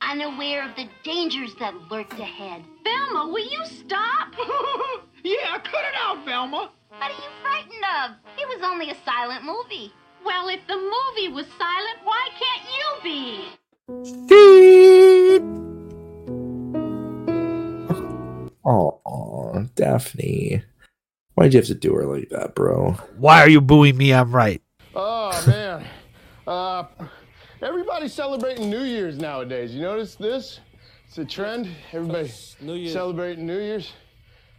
[0.00, 2.62] unaware of the dangers that lurked ahead.
[2.84, 4.32] Velma, will you stop?
[5.26, 6.70] Yeah, cut it out, Velma.
[6.90, 8.10] What are you frightened of?
[8.38, 9.90] It was only a silent movie.
[10.22, 13.48] Well, if the movie was silent, why can't you be?
[18.66, 20.62] Oh, Daphne.
[21.36, 22.98] Why'd you have to do her like that, bro?
[23.16, 24.12] Why are you booing me?
[24.12, 24.60] I'm right.
[24.94, 25.86] Oh man,
[26.46, 26.84] uh,
[27.94, 29.72] everybody's celebrating New Year's nowadays.
[29.72, 30.58] You notice this?
[31.06, 31.68] It's a trend.
[31.92, 32.28] Everybody
[32.60, 32.92] New Year's.
[32.92, 33.92] celebrating New Year's.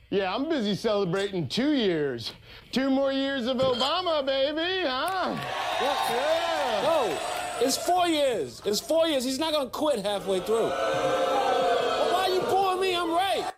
[0.10, 2.32] Yeah, I'm busy celebrating two years.
[2.72, 5.36] Two more years of Obama, baby, huh?
[5.82, 6.82] Yeah.
[6.84, 7.20] No,
[7.60, 8.62] it's four years.
[8.64, 9.26] It's four years.
[9.26, 10.70] He's not gonna quit halfway through.
[10.70, 12.96] Well, why are you booing me?
[12.96, 13.52] I'm right.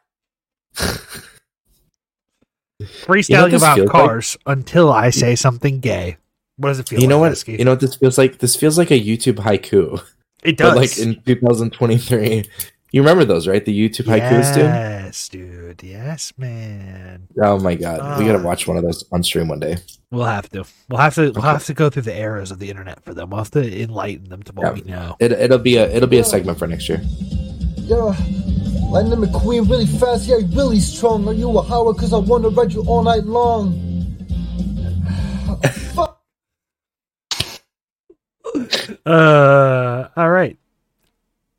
[2.81, 6.17] Freestyling You know about feels cars until I say something gay.
[6.57, 7.21] What does it feel you know like?
[7.21, 7.29] what?
[7.29, 7.53] Husky?
[7.53, 8.39] You know what this feels like?
[8.39, 10.01] This feels like a YouTube haiku.
[10.43, 10.75] It But does.
[10.75, 12.45] like in 2023.
[12.93, 13.63] You remember those, right?
[13.65, 14.63] The YouTube haikus, dude.
[14.63, 15.83] Yes, dude.
[15.83, 17.27] Yes, man.
[17.41, 19.75] Oh my god, we gotta watch one of those on stream one day.
[20.09, 20.63] We'll have to.
[20.89, 21.31] We'll have to.
[21.31, 23.29] We'll have to go through the eras of the internet for them.
[23.31, 25.17] We'll have to enlighten them to what we know.
[25.19, 27.01] It, it'll be a it'll be a segment for next year.
[27.77, 28.15] Yo,
[28.89, 31.27] Lightning McQueen really fast, yeah, really strong.
[31.27, 31.97] Are you a Howard?
[31.97, 33.83] Cause I wanna ride you all night long.
[39.05, 40.57] Uh, all right.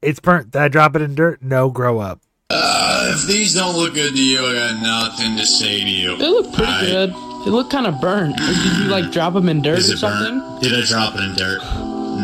[0.02, 0.50] It's burnt.
[0.50, 1.40] Did I drop it in dirt?
[1.42, 2.20] No, grow up.
[2.50, 6.16] Uh, if these don't look good to you, I got nothing to say to you.
[6.16, 6.86] They look pretty Alright?
[6.86, 7.10] good.
[7.44, 8.36] They look kind of burnt.
[8.36, 10.38] Did you like drop them in dirt Is or it something?
[10.40, 10.62] burnt?
[10.62, 11.60] Did I drop it in dirt?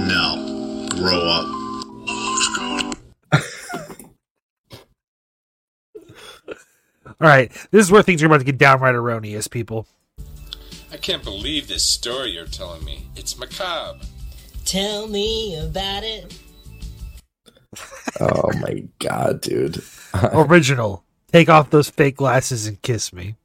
[0.08, 0.86] No.
[0.90, 1.46] Grow up.
[7.06, 7.50] All right.
[7.70, 9.86] This is where things are about to get downright erroneous, people.
[10.92, 13.06] I can't believe this story you're telling me.
[13.16, 14.00] It's macabre.
[14.64, 16.38] Tell me about it.
[18.20, 19.82] Oh my god, dude.
[20.32, 21.04] Original.
[21.32, 23.36] Take off those fake glasses and kiss me.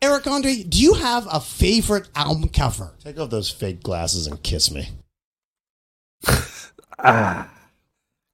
[0.00, 2.94] Eric Andre, do you have a favorite album cover?
[3.02, 4.90] Take off those fake glasses and kiss me.
[6.98, 7.50] Ah.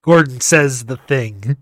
[0.02, 1.56] Gordon says the thing.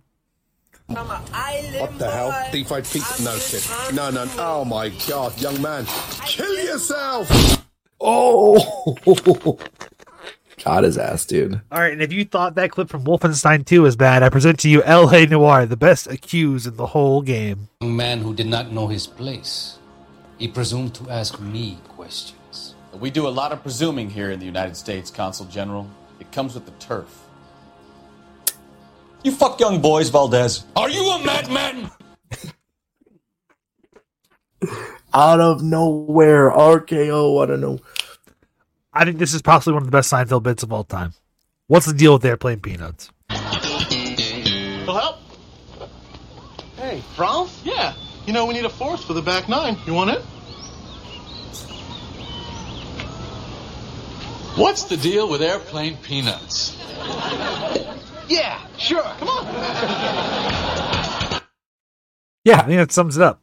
[0.87, 2.31] What the hell?
[2.53, 3.25] D5 feet?
[3.25, 3.95] No shit.
[3.95, 4.29] No, no.
[4.37, 5.87] Oh my god, young man.
[6.27, 7.31] Kill yourself!
[8.03, 8.57] Oh,
[10.63, 11.61] got his ass, dude.
[11.73, 14.59] All right, and if you thought that clip from Wolfenstein 2 was bad, I present
[14.61, 15.27] to you L.A.
[15.27, 17.69] Noire, the best accused in the whole game.
[17.81, 19.79] A man who did not know his place.
[20.39, 22.75] He presumed to ask me questions.
[22.93, 25.89] We do a lot of presuming here in the United States, Consul General.
[26.19, 27.25] It comes with the turf.
[29.23, 30.65] You fuck young boys, Valdez.
[30.77, 31.91] Are you a madman?
[35.13, 37.43] Out of nowhere, RKO.
[37.43, 37.79] I don't know.
[39.01, 41.15] I think this is possibly one of the best Seinfeld bits of all time.
[41.69, 43.11] What's the deal with airplane peanuts?
[43.31, 43.39] Will
[44.95, 45.17] help?
[46.77, 47.63] Hey, Franz?
[47.65, 47.95] Yeah.
[48.27, 49.79] You know, we need a force for the back nine.
[49.87, 50.21] You want it?
[54.59, 56.77] What's the deal with airplane peanuts?
[58.29, 59.03] Yeah, sure.
[59.03, 59.47] Come on.
[62.45, 63.41] Yeah, I think that sums it up.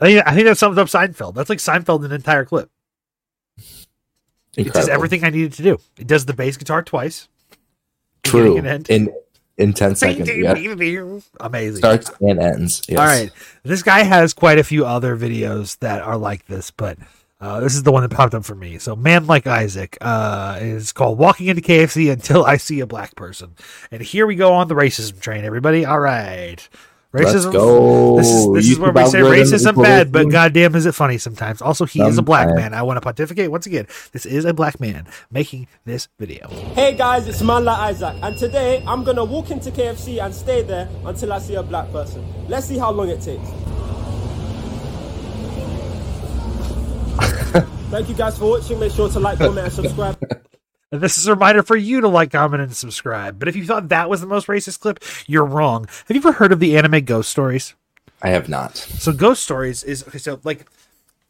[0.00, 1.36] I think, I think that sums up Seinfeld.
[1.36, 2.68] That's like Seinfeld in an entire clip.
[4.58, 5.78] It does everything I needed to do.
[5.98, 7.28] It does the bass guitar twice.
[8.24, 8.58] True.
[8.58, 9.10] In
[9.56, 10.28] in ten seconds.
[10.28, 10.52] Yeah.
[11.40, 11.76] Amazing.
[11.78, 12.82] Starts and ends.
[12.88, 12.98] Yes.
[12.98, 13.30] All right.
[13.62, 16.98] This guy has quite a few other videos that are like this, but
[17.40, 18.78] uh, this is the one that popped up for me.
[18.78, 23.14] So, Man Like Isaac uh, is called Walking into KFC Until I See a Black
[23.14, 23.54] Person.
[23.92, 25.84] And here we go on the racism train, everybody.
[25.84, 26.68] All right.
[27.10, 27.52] Let's Racism.
[27.52, 28.18] go.
[28.18, 30.32] This is, this is where we say racism equal bad, but racism.
[30.32, 31.62] goddamn is it funny sometimes.
[31.62, 32.74] Also, he is a black man.
[32.74, 33.86] I want to pontificate once again.
[34.12, 36.48] This is a black man making this video.
[36.74, 40.86] Hey guys, it's Manla Isaac, and today I'm gonna walk into KFC and stay there
[41.06, 42.22] until I see a black person.
[42.46, 43.48] Let's see how long it takes.
[47.90, 48.78] Thank you guys for watching.
[48.78, 50.18] Make sure to like, comment, and subscribe.
[50.90, 53.38] And This is a reminder for you to like, comment, and subscribe.
[53.38, 55.86] But if you thought that was the most racist clip, you're wrong.
[56.06, 57.74] Have you ever heard of the anime Ghost Stories?
[58.22, 58.76] I have not.
[58.76, 60.66] So Ghost Stories is okay, so like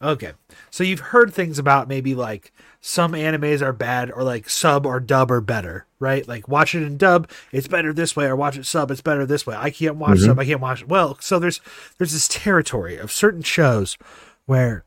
[0.01, 0.33] okay.
[0.71, 5.01] So you've heard things about maybe like some animes are bad or like sub or
[5.01, 6.27] dub are better, right?
[6.27, 9.27] Like watch it in dub, it's better this way, or watch it sub, it's better
[9.27, 9.57] this way.
[9.59, 10.27] I can't watch Mhm.
[10.27, 11.61] sub, I can't watch Well, so there's
[11.99, 13.99] there's this territory of certain shows
[14.47, 14.85] where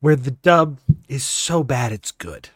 [0.00, 0.78] where the dub
[1.08, 2.48] is so bad it's good.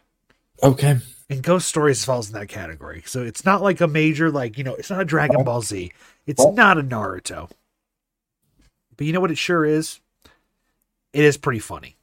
[0.62, 0.98] Okay.
[1.30, 3.02] And Ghost Stories falls in that category.
[3.06, 5.92] So it's not like a major, like, you know, it's not a Dragon Ball Z.
[6.26, 7.50] It's not a Naruto.
[8.96, 10.00] But you know what it sure is?
[11.12, 11.96] It is pretty funny.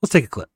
[0.00, 0.50] Let's take a clip.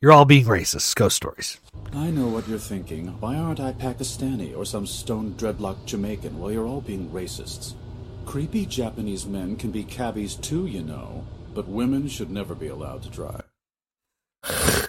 [0.00, 0.94] You're all being racist.
[0.96, 1.58] Ghost Stories.
[1.92, 3.08] I know what you're thinking.
[3.20, 6.38] Why aren't I Pakistani or some stone dreadlock Jamaican?
[6.38, 7.74] Well, you're all being racists.
[8.24, 11.24] Creepy Japanese men can be cabbies too, you know,
[11.54, 13.44] but women should never be allowed to drive.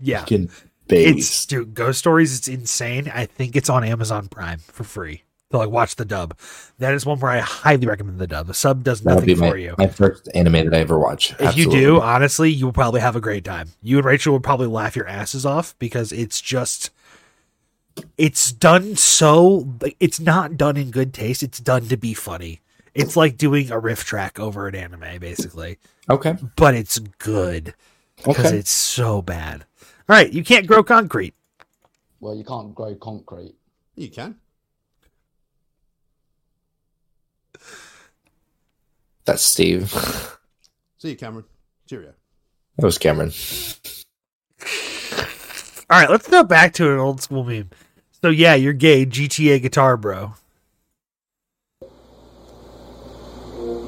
[0.00, 0.20] Yeah.
[0.20, 0.50] Fucking
[0.86, 1.18] baby.
[1.18, 3.10] It's dude, Ghost Stories, it's insane.
[3.12, 5.24] I think it's on Amazon Prime for free.
[5.50, 6.38] To like watch the dub.
[6.78, 8.46] That is one where I highly recommend the dub.
[8.48, 9.74] The sub does That'll nothing be my, for you.
[9.78, 11.34] my first anime that I ever watch.
[11.40, 13.70] If you do, honestly, you will probably have a great time.
[13.82, 16.90] You and Rachel will probably laugh your asses off because it's just
[18.18, 19.66] it's done so
[19.98, 21.42] it's not done in good taste.
[21.42, 22.60] It's done to be funny.
[22.98, 25.78] It's like doing a riff track over an anime, basically.
[26.10, 26.34] Okay.
[26.56, 27.74] But it's good.
[28.16, 28.56] Because Okay.
[28.58, 29.64] it's so bad.
[30.08, 31.34] All right, you can't grow concrete.
[32.18, 33.54] Well, you can't grow concrete.
[33.94, 34.36] You can.
[39.24, 39.90] That's Steve.
[40.98, 41.44] See you, Cameron.
[41.86, 42.14] Cheerio.
[42.76, 43.32] That was Cameron.
[45.90, 47.70] All right, let's go back to an old school meme.
[48.22, 50.34] So yeah, you're gay, GTA guitar bro.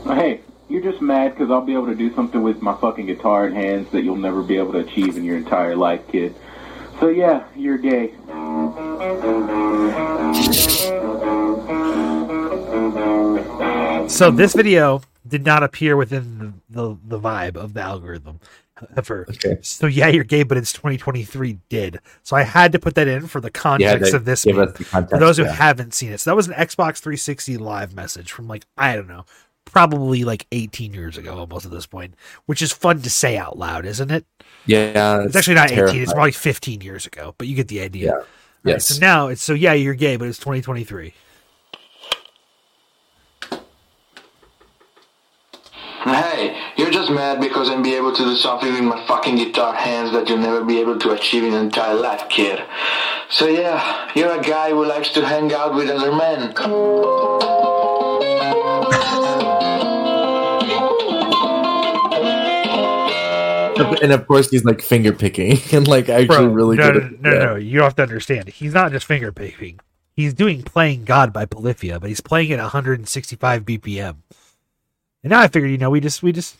[0.04, 3.46] Hey, you're just mad because I'll be able to do something with my fucking guitar
[3.46, 6.34] in hands that you'll never be able to achieve in your entire life, kid.
[6.98, 8.14] So yeah, you're gay.
[14.08, 16.38] So this video did not appear within
[16.68, 18.40] the, the, the vibe of the algorithm.
[18.74, 19.58] However, Okay.
[19.62, 22.00] so yeah, you're gay, but it's 2023 did.
[22.22, 24.44] So I had to put that in for the context to of this.
[24.44, 24.68] give meme.
[24.68, 25.52] us the context, for those who yeah.
[25.52, 29.08] haven't seen it, so that was an Xbox 360 live message from like I don't
[29.08, 29.24] know,
[29.64, 32.14] probably like 18 years ago, almost at this point,
[32.46, 34.26] which is fun to say out loud, isn't it?
[34.66, 38.06] Yeah, It's actually not 18; it's probably 15 years ago, but you get the idea.
[38.06, 38.12] Yeah.
[38.12, 38.26] All right,
[38.74, 38.86] Yes.
[38.86, 41.14] so now it's so yeah, you're gay, but it's 2023.
[46.04, 49.74] Hey, you're just mad because I'm be able to do something with my fucking guitar
[49.74, 52.62] hands that you'll never be able to achieve in your entire life, kid.
[53.28, 56.54] So yeah, you're a guy who likes to hang out with other men.
[64.02, 67.02] And of course he's like finger picking and like actually Bro, really no, good.
[67.02, 67.44] no, at- no, yeah.
[67.46, 68.48] no, You have to understand.
[68.48, 69.80] He's not just finger picking.
[70.14, 74.16] He's doing "Playing God" by Polyphia, but he's playing at 165 BPM.
[75.22, 76.56] And now I figured, you know, we just, we just.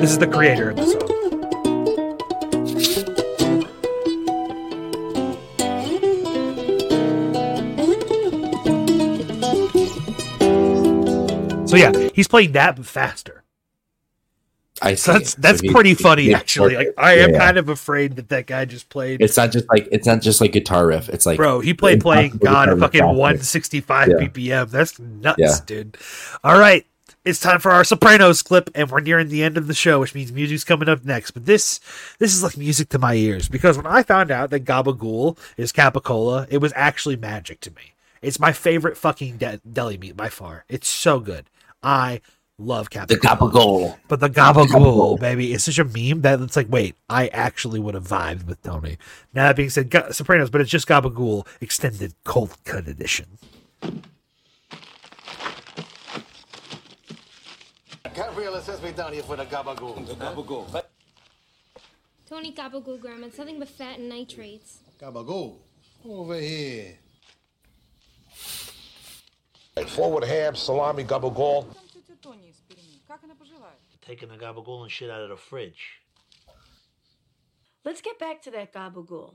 [0.00, 1.11] This is the creator of the song.
[11.72, 13.42] So yeah, he's playing that but faster.
[14.80, 15.18] I So see.
[15.18, 16.76] that's that's So he- pretty funny he- actually.
[16.76, 19.20] Like I am kind of afraid that that guy just played.
[19.22, 21.08] It's not just like it's not just like guitar riff.
[21.08, 24.14] It's like Bro, he played playing God at fucking 165 Yeah.
[24.16, 24.70] BPM.
[24.70, 25.54] That's nuts, Yeah.
[25.66, 25.96] dude.
[26.44, 26.84] All right.
[27.24, 30.12] It's time for our Sopranos clip, and we're nearing the end of the show, which
[30.12, 31.30] means music's coming up next.
[31.30, 31.78] But this
[32.18, 35.72] this is like music to my ears because when I found out that Gabagool is
[35.72, 37.94] Capicola, it was actually magic to me.
[38.22, 40.64] It's my favorite fucking de- deli meat by far.
[40.68, 41.44] It's so good.
[41.82, 42.20] I
[42.58, 43.08] love Capicola.
[43.08, 43.98] The Gabagool.
[44.08, 47.94] But the Gabagool, baby, it's such a meme that it's like, wait, I actually would
[47.94, 48.98] have vibed with Tony.
[49.34, 53.38] Now that being said, Ga- Sopranos, but it's just Gabagool extended cold cut edition.
[58.14, 60.06] Gabriela says me down here for the gabagool.
[60.06, 60.82] The gabagool.
[62.28, 63.26] Tony Gabagool, Grandma.
[63.26, 64.78] It's nothing but fat and nitrates.
[65.00, 65.56] Gabagool.
[66.04, 66.98] Over here.
[69.88, 71.66] Forward ham, salami, gabagool.
[74.06, 76.00] Taking the gabagool and shit out of the fridge.
[77.84, 79.34] Let's get back to that gabagool.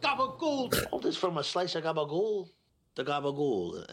[0.00, 0.86] Gabagool!
[0.90, 2.48] All this from a slice of gabagool?
[2.94, 3.84] The gabagool.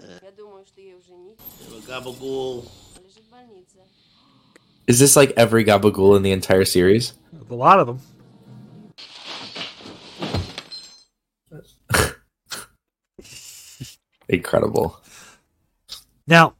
[1.87, 2.65] Gabagool.
[2.65, 3.81] Uh,
[4.85, 7.13] Is this like every gabagool in the entire series?
[7.49, 7.99] A lot of them.
[14.29, 14.99] Incredible.
[16.27, 16.55] Now,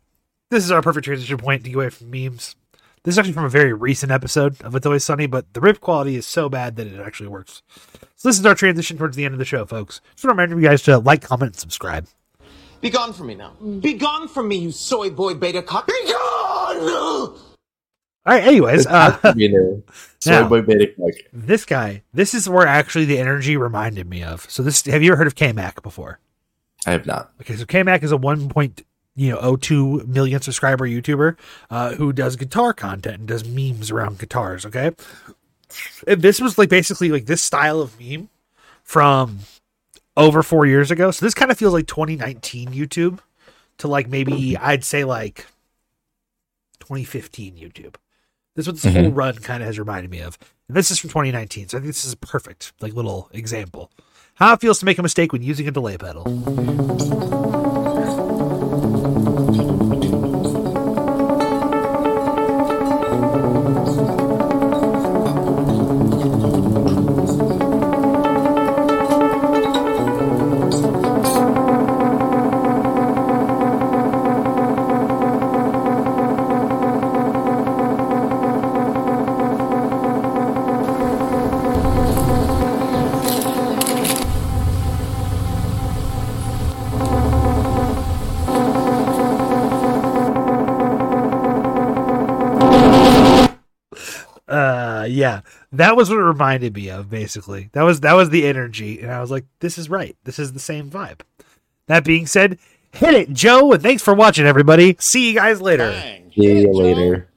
[0.50, 2.56] this is our perfect transition point to get away from memes.
[3.04, 5.82] This is actually from a very recent episode of It's Always Sunny, but the rip
[5.82, 7.62] quality is so bad that it actually works.
[8.16, 10.00] So this is our transition towards the end of the show, folks.
[10.16, 12.08] Just want to remind you guys to like, comment, and subscribe.
[12.80, 13.52] Be gone from me now.
[13.80, 15.88] Be gone from me, you soy boy beta cock.
[15.88, 16.90] Be gone!
[18.26, 19.18] All right, anyways, uh,
[20.20, 21.12] soy now- boy beta cock.
[21.34, 24.50] this guy, this is where actually the energy reminded me of.
[24.50, 26.20] So this, have you ever heard of K-Mac before?
[26.86, 27.32] I have not.
[27.42, 31.38] Okay, so K-Mac is a one point you know oh two million subscriber YouTuber
[31.70, 34.66] uh, who does guitar content and does memes around guitars.
[34.66, 34.92] Okay,
[36.08, 38.30] and this was like basically like this style of meme
[38.84, 39.40] from
[40.18, 41.12] over four years ago.
[41.12, 43.20] So this kind of feels like 2019 YouTube
[43.80, 45.46] to like maybe I'd say like
[46.80, 47.96] 2015 YouTube.
[48.56, 49.16] This is what this whole Mhm.
[49.16, 50.38] run kind of has reminded me of.
[50.68, 53.90] And this is from 2019, so I think this is a perfect like little example.
[54.36, 56.24] How it feels to make a mistake when using a delay pedal.
[95.74, 97.70] that was what it reminded me of basically.
[97.74, 100.16] That was that was the energy and i was like this is right.
[100.24, 101.22] This is the same vibe.
[101.88, 102.58] That being said
[102.92, 104.96] hit it joe and thanks for watching everybody.
[105.00, 105.92] See you guys later.
[106.36, 107.28] See you later.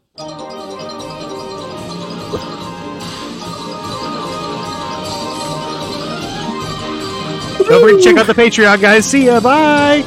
[7.69, 9.05] Don't forget to check out the Patreon, guys.
[9.07, 9.41] See ya.
[9.41, 10.05] Bye.